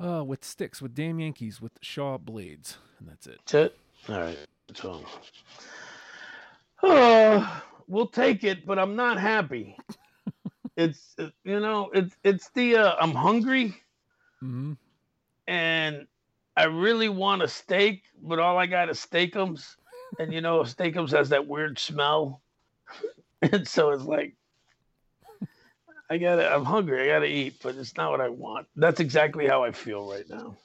Uh, 0.00 0.24
with 0.24 0.42
Styx, 0.42 0.80
with 0.80 0.94
damn 0.94 1.20
Yankees, 1.20 1.60
with 1.60 1.72
Shaw 1.82 2.16
Blades, 2.16 2.78
and 2.98 3.06
that's 3.06 3.26
it. 3.26 3.38
That's 3.44 3.54
it. 3.54 3.78
All 4.08 4.18
right. 4.18 4.38
So, 4.72 5.04
uh, 6.82 7.60
we'll 7.86 8.06
take 8.06 8.42
it, 8.42 8.64
but 8.64 8.78
I'm 8.78 8.96
not 8.96 9.20
happy. 9.20 9.76
it's 10.76 11.14
you 11.44 11.60
know 11.60 11.90
it's 11.92 12.16
it's 12.24 12.48
the 12.50 12.76
uh, 12.76 12.94
I'm 12.98 13.12
hungry 13.12 13.76
hmm 14.40 14.72
and 15.46 16.06
I 16.56 16.64
really 16.64 17.08
want 17.08 17.42
a 17.42 17.48
steak, 17.48 18.04
but 18.22 18.38
all 18.38 18.56
I 18.56 18.66
got 18.66 18.88
is 18.88 18.98
steakums, 18.98 19.76
and 20.18 20.32
you 20.32 20.40
know 20.40 20.60
steakums 20.60 21.10
has 21.10 21.28
that 21.30 21.46
weird 21.46 21.78
smell, 21.78 22.40
and 23.42 23.66
so 23.66 23.90
it's 23.90 24.04
like 24.04 24.34
I 26.08 26.18
gotta 26.18 26.52
I'm 26.52 26.64
hungry, 26.64 27.02
I 27.02 27.06
gotta 27.14 27.26
eat, 27.26 27.54
but 27.62 27.76
it's 27.76 27.96
not 27.96 28.10
what 28.10 28.20
I 28.20 28.28
want. 28.28 28.66
That's 28.76 29.00
exactly 29.00 29.46
how 29.46 29.62
I 29.64 29.72
feel 29.72 30.10
right 30.10 30.28
now. 30.28 30.56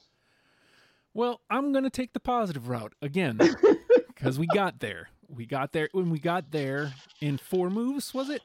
Well, 1.13 1.39
I'm 1.49 1.71
gonna 1.71 1.89
take 1.89 2.13
the 2.13 2.19
positive 2.19 2.67
route 2.67 2.93
again 3.01 3.39
because 4.07 4.37
we 4.39 4.47
got 4.47 4.79
there. 4.79 5.09
We 5.27 5.45
got 5.45 5.71
there 5.71 5.89
when 5.91 6.09
we 6.09 6.19
got 6.19 6.51
there 6.51 6.93
in 7.21 7.37
four 7.37 7.69
moves. 7.69 8.13
Was 8.13 8.29
it? 8.29 8.41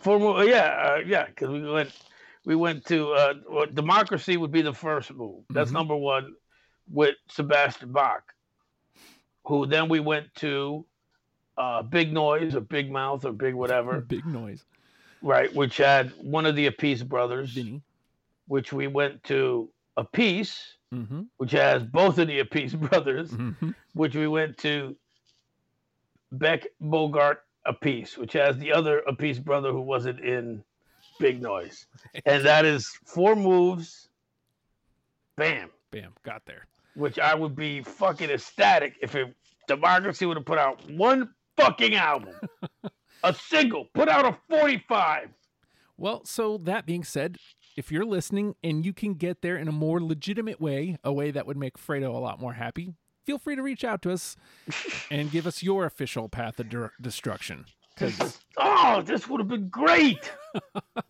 For 0.00 0.18
mo- 0.18 0.40
yeah, 0.42 0.94
uh, 0.96 1.02
yeah, 1.06 1.26
because 1.26 1.50
we 1.50 1.62
went, 1.70 1.90
we 2.44 2.54
went 2.54 2.84
to 2.86 3.12
uh, 3.12 3.34
well, 3.48 3.66
democracy 3.66 4.36
would 4.36 4.52
be 4.52 4.62
the 4.62 4.72
first 4.72 5.12
move. 5.12 5.44
That's 5.50 5.70
Mhm. 5.70 5.74
number 5.74 5.96
one 5.96 6.34
with 6.90 7.14
Sebastian 7.28 7.92
Bach, 7.92 8.34
who 9.44 9.66
then 9.66 9.88
we 9.88 10.00
went 10.00 10.34
to 10.36 10.84
uh, 11.58 11.82
Big 11.82 12.12
Noise 12.12 12.54
or 12.54 12.60
Big 12.60 12.90
Mouth 12.90 13.24
or 13.24 13.32
Big 13.32 13.54
whatever, 13.54 14.00
Big 14.08 14.24
noise, 14.26 14.64
right? 15.20 15.52
Which 15.54 15.76
had 15.76 16.10
one 16.22 16.46
of 16.46 16.56
the 16.56 16.70
Appice 16.70 17.06
brothers, 17.06 17.50
Vinny. 17.50 17.82
which 18.48 18.72
we 18.72 18.86
went 18.86 19.22
to 19.24 19.68
Appice, 19.98 20.58
Mm-hmm. 20.94 21.22
which 21.38 21.52
has 21.52 21.82
both 21.82 22.18
of 22.18 22.28
the 22.28 22.42
Appice 22.44 22.78
brothers, 22.90 23.30
Mm-hmm. 23.30 23.70
which 23.94 24.14
we 24.14 24.28
went 24.28 24.58
to 24.58 24.94
Beck 26.32 26.66
Bogert 26.82 27.38
Appice, 27.66 28.16
which 28.18 28.32
has 28.34 28.56
the 28.58 28.72
other 28.72 29.02
Appice 29.08 29.42
brother 29.42 29.70
who 29.72 29.80
wasn't 29.80 30.20
in 30.20 30.62
Big 31.18 31.40
Noise. 31.42 31.86
And 32.26 32.44
that 32.44 32.64
is 32.64 32.88
four 33.06 33.34
moves. 33.36 34.08
Bam. 35.36 35.70
Bam, 35.90 36.12
got 36.24 36.42
there. 36.46 36.66
Which 36.94 37.18
I 37.18 37.34
would 37.34 37.56
be 37.56 37.82
fucking 37.82 38.30
ecstatic 38.30 38.96
if 39.00 39.14
it, 39.14 39.34
Democracy 39.66 40.26
would 40.26 40.36
have 40.36 40.46
put 40.46 40.58
out 40.58 40.88
one 40.90 41.30
fucking 41.56 41.94
album. 41.94 42.34
a 43.24 43.34
single. 43.34 43.86
Put 43.94 44.08
out 44.08 44.24
a 44.24 44.36
45. 44.48 45.28
Well, 45.96 46.24
so 46.24 46.58
that 46.58 46.84
being 46.86 47.04
said, 47.04 47.36
if 47.76 47.92
you're 47.92 48.04
listening 48.04 48.54
and 48.62 48.84
you 48.84 48.92
can 48.92 49.14
get 49.14 49.40
there 49.42 49.56
in 49.56 49.68
a 49.68 49.72
more 49.72 50.02
legitimate 50.02 50.60
way, 50.60 50.98
a 51.04 51.12
way 51.12 51.30
that 51.30 51.46
would 51.46 51.56
make 51.56 51.78
Fredo 51.78 52.14
a 52.14 52.18
lot 52.18 52.40
more 52.40 52.54
happy, 52.54 52.94
feel 53.24 53.38
free 53.38 53.56
to 53.56 53.62
reach 53.62 53.84
out 53.84 54.02
to 54.02 54.12
us 54.12 54.36
and 55.10 55.30
give 55.30 55.46
us 55.46 55.62
your 55.62 55.84
official 55.84 56.28
path 56.28 56.58
of 56.58 56.66
destruction. 57.00 57.66
Oh, 58.56 59.02
this 59.04 59.28
would 59.28 59.40
have 59.40 59.48
been 59.48 59.68
great. 59.68 60.30
what 60.94 61.04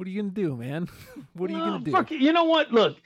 are 0.00 0.08
you 0.08 0.22
gonna 0.22 0.32
do, 0.32 0.56
man? 0.56 0.88
What 1.34 1.50
are 1.50 1.52
you 1.52 1.58
gonna 1.58 1.84
do? 1.84 1.90
fuck. 1.90 2.10
You 2.10 2.32
know 2.32 2.44
what? 2.44 2.72
Look, 2.72 2.96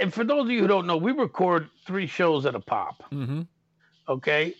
and 0.00 0.12
for 0.12 0.24
those 0.24 0.44
of 0.44 0.50
you 0.50 0.60
who 0.60 0.66
don't 0.68 0.86
know, 0.86 0.96
we 0.96 1.12
record 1.12 1.68
three 1.86 2.06
shows 2.06 2.46
at 2.46 2.54
a 2.54 2.60
pop. 2.60 3.02
Mm-hmm. 3.12 3.42
okay? 4.08 4.54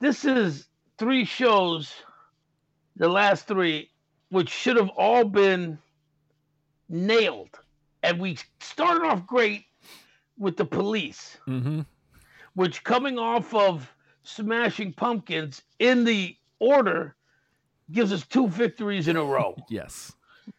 This 0.00 0.24
is 0.24 0.66
three 0.98 1.24
shows, 1.24 1.92
the 2.96 3.08
last 3.08 3.46
three, 3.46 3.90
which 4.30 4.50
should 4.50 4.76
have 4.76 4.90
all 4.90 5.24
been 5.24 5.78
nailed. 6.88 7.50
And 8.02 8.20
we 8.20 8.36
started 8.60 9.06
off 9.06 9.26
great 9.26 9.64
with 10.38 10.56
the 10.56 10.64
police, 10.64 11.38
Mm-hmm. 11.46 11.80
which 12.54 12.84
coming 12.84 13.18
off 13.18 13.54
of 13.54 13.90
Smashing 14.24 14.92
Pumpkins 14.94 15.62
in 15.78 16.04
the 16.04 16.36
order 16.58 17.14
gives 17.92 18.12
us 18.12 18.26
two 18.26 18.48
victories 18.48 19.08
in 19.08 19.16
a 19.16 19.24
row, 19.24 19.54
Yes. 19.68 20.12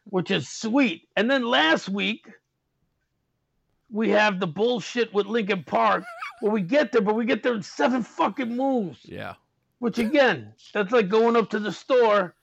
which 0.05 0.31
is 0.31 0.47
sweet. 0.47 1.07
And 1.15 1.29
then 1.29 1.43
last 1.43 1.89
week, 1.89 2.27
we 3.95 4.09
have 4.09 4.41
the 4.41 4.47
bullshit 4.47 5.13
with 5.13 5.25
Linkin 5.25 5.63
Park 5.63 6.03
where 6.41 6.51
we 6.51 6.61
get 6.61 6.91
there, 6.91 7.01
but 7.01 7.15
we 7.15 7.25
get 7.25 7.41
there 7.43 7.53
in 7.53 7.63
seven 7.63 8.03
fucking 8.03 8.53
moves. 8.55 8.99
Yeah. 9.03 9.35
Which 9.79 9.99
again, 9.99 10.51
that's 10.73 10.91
like 10.91 11.07
going 11.07 11.37
up 11.37 11.49
to 11.51 11.59
the 11.59 11.71
store 11.71 12.35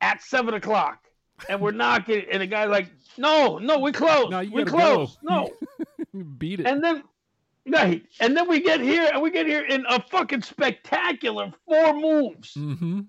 at 0.00 0.22
seven 0.22 0.54
o'clock, 0.54 1.04
and 1.48 1.60
we're 1.60 1.72
knocking, 1.72 2.24
and 2.30 2.40
the 2.40 2.46
guy's 2.46 2.68
like, 2.68 2.88
"No, 3.18 3.58
no, 3.58 3.78
we 3.78 3.90
close. 3.90 4.30
No, 4.30 4.40
we 4.40 4.64
gotta 4.64 4.70
close. 4.70 5.16
go." 5.26 5.50
No." 6.14 6.24
Beat 6.38 6.60
it. 6.60 6.66
and 6.66 6.84
then, 6.84 7.02
right, 7.66 8.04
and 8.20 8.36
then 8.36 8.48
we 8.48 8.60
get 8.60 8.80
here, 8.80 9.10
and 9.12 9.22
we 9.22 9.30
get 9.30 9.46
here 9.46 9.64
in 9.64 9.84
a 9.88 10.00
fucking 10.02 10.42
spectacular 10.42 11.52
four 11.66 11.94
moves. 11.94 12.54
mm-hmm. 12.54 13.00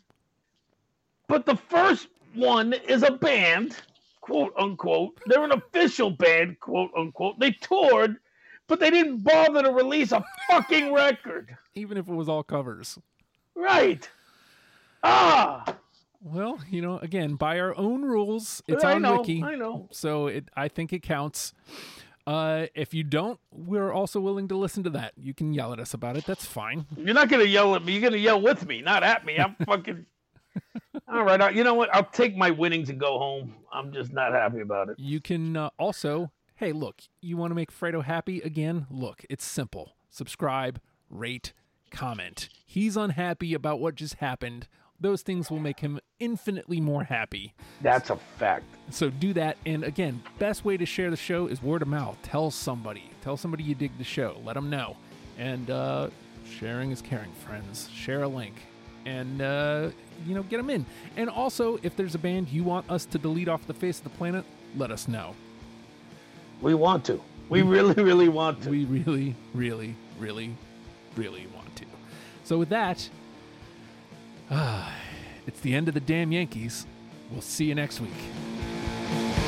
But 1.28 1.46
the 1.46 1.56
first 1.56 2.08
one 2.34 2.74
is 2.74 3.04
a 3.04 3.12
band, 3.12 3.76
quote 4.24 4.54
unquote. 4.58 5.20
They're 5.26 5.44
an 5.44 5.52
official 5.52 6.10
band, 6.10 6.60
quote 6.62 6.92
unquote. 6.98 7.40
They 7.40 7.52
toured, 7.52 8.16
but 8.68 8.80
they 8.80 8.90
didn't 8.90 9.18
bother 9.24 9.64
to 9.64 9.72
release 9.72 10.14
a 10.14 10.24
fucking 10.50 10.94
record. 10.94 11.56
Even 11.76 11.98
if 11.98 12.08
it 12.08 12.14
was 12.14 12.30
all 12.30 12.42
covers. 12.42 12.98
Right. 13.54 14.10
Ah. 15.04 15.76
Well, 16.22 16.60
you 16.72 16.82
know, 16.82 17.00
again, 17.00 17.36
by 17.36 17.60
our 17.60 17.78
own 17.78 18.04
rules, 18.04 18.64
it's 18.66 18.86
I 18.86 18.94
on 18.94 19.02
know, 19.02 19.20
Wiki. 19.20 19.44
I 19.44 19.56
know. 19.56 19.90
So 19.92 20.28
it, 20.28 20.46
I 20.56 20.70
think 20.70 20.94
it 20.94 21.04
counts. 21.04 21.54
Uh, 22.26 22.68
if 22.74 22.94
you 22.94 23.04
don't, 23.04 23.42
we're 23.52 23.92
also 23.92 24.22
willing 24.22 24.48
to 24.48 24.56
listen 24.56 24.84
to 24.86 24.90
that. 24.92 25.12
You 25.18 25.34
can 25.34 25.54
yell 25.54 25.74
at 25.74 25.82
us 25.82 25.94
about 25.94 26.16
it. 26.16 26.26
That's 26.26 26.46
fine. 26.46 26.86
You're 26.96 27.14
not 27.14 27.28
gonna 27.28 27.44
yell 27.44 27.76
at 27.76 27.84
me. 27.84 27.92
You're 27.92 28.10
gonna 28.10 28.22
yell 28.22 28.42
with 28.42 28.66
me, 28.66 28.82
not 28.82 29.04
at 29.04 29.26
me. 29.26 29.38
I'm 29.38 29.58
fucking. 29.66 30.06
All 31.08 31.24
right. 31.24 31.42
I, 31.42 31.50
you 31.50 31.64
know 31.64 31.74
what? 31.74 31.94
I'll 31.94 32.04
take 32.04 32.36
my 32.36 32.52
winnings 32.52 32.90
and 32.90 33.00
go 33.00 33.18
home. 33.18 33.56
I'm 33.72 33.92
just 33.92 34.14
not 34.14 34.34
happy 34.34 34.62
about 34.62 34.90
it. 34.90 35.00
You 35.00 35.20
can 35.20 35.58
uh, 35.58 35.70
also, 35.80 36.32
hey, 36.56 36.72
look, 36.72 37.02
you 37.22 37.38
want 37.38 37.52
to 37.52 37.56
make 37.56 37.72
Fredo 37.72 38.04
happy 38.04 38.42
again? 38.42 38.88
Look, 38.90 39.26
it's 39.30 39.46
simple. 39.46 39.96
Subscribe, 40.10 40.80
rate, 41.10 41.54
comment. 41.92 42.50
He's 42.66 42.96
unhappy 42.96 43.54
about 43.54 43.80
what 43.80 43.96
just 43.96 44.16
happened. 44.16 44.68
Those 45.00 45.22
things 45.22 45.50
will 45.50 45.60
make 45.60 45.80
him 45.80 46.00
infinitely 46.20 46.80
more 46.80 47.04
happy. 47.04 47.56
That's 47.82 48.10
a 48.10 48.16
fact. 48.38 48.66
So 48.90 49.10
do 49.10 49.34
that. 49.34 49.58
And 49.66 49.84
again, 49.84 50.24
best 50.40 50.64
way 50.64 50.78
to 50.78 50.86
share 50.86 51.10
the 51.10 51.18
show 51.18 51.48
is 51.48 51.62
word 51.62 51.82
of 51.82 51.88
mouth. 51.88 52.18
Tell 52.24 52.52
somebody. 52.52 53.10
Tell 53.22 53.36
somebody 53.36 53.64
you 53.64 53.76
dig 53.76 53.98
the 53.98 54.04
show. 54.04 54.38
Let 54.46 54.54
them 54.54 54.70
know. 54.70 54.96
And 55.38 55.70
uh, 55.70 56.10
sharing 56.50 56.92
is 56.92 57.02
caring, 57.02 57.34
friends. 57.34 57.90
Share 57.94 58.24
a 58.24 58.28
link. 58.28 58.54
And, 59.06 59.42
uh, 59.42 59.90
you 60.26 60.36
know, 60.36 60.44
get 60.44 60.58
them 60.58 60.70
in. 60.70 60.86
And 61.18 61.30
also, 61.30 61.78
if 61.84 61.96
there's 61.96 62.16
a 62.16 62.20
band 62.20 62.50
you 62.50 62.64
want 62.64 62.90
us 62.90 63.06
to 63.06 63.18
delete 63.18 63.48
off 63.48 63.66
the 63.68 63.74
face 63.74 63.98
of 63.98 64.06
the 64.06 64.10
planet, 64.12 64.46
let 64.78 64.92
us 64.92 65.08
know. 65.08 65.36
We 66.62 66.74
want 66.74 67.06
to. 67.06 67.22
We 67.50 67.62
really, 67.62 68.02
really 68.02 68.30
want 68.30 68.64
to. 68.64 68.70
We 68.70 68.86
really, 68.86 69.36
really, 69.54 69.96
really, 70.18 70.56
really 71.16 71.48
want 71.54 71.76
to. 71.76 71.86
So 72.44 72.58
with 72.58 72.70
that, 72.70 73.10
uh, 74.50 74.90
it's 75.48 75.60
the 75.60 75.76
end 75.76 75.88
of 75.88 75.94
the 75.94 76.00
damn 76.00 76.32
Yankees. 76.32 76.86
We'll 77.32 77.42
see 77.42 77.66
you 77.66 77.76
next 77.76 78.00
week. 78.00 79.43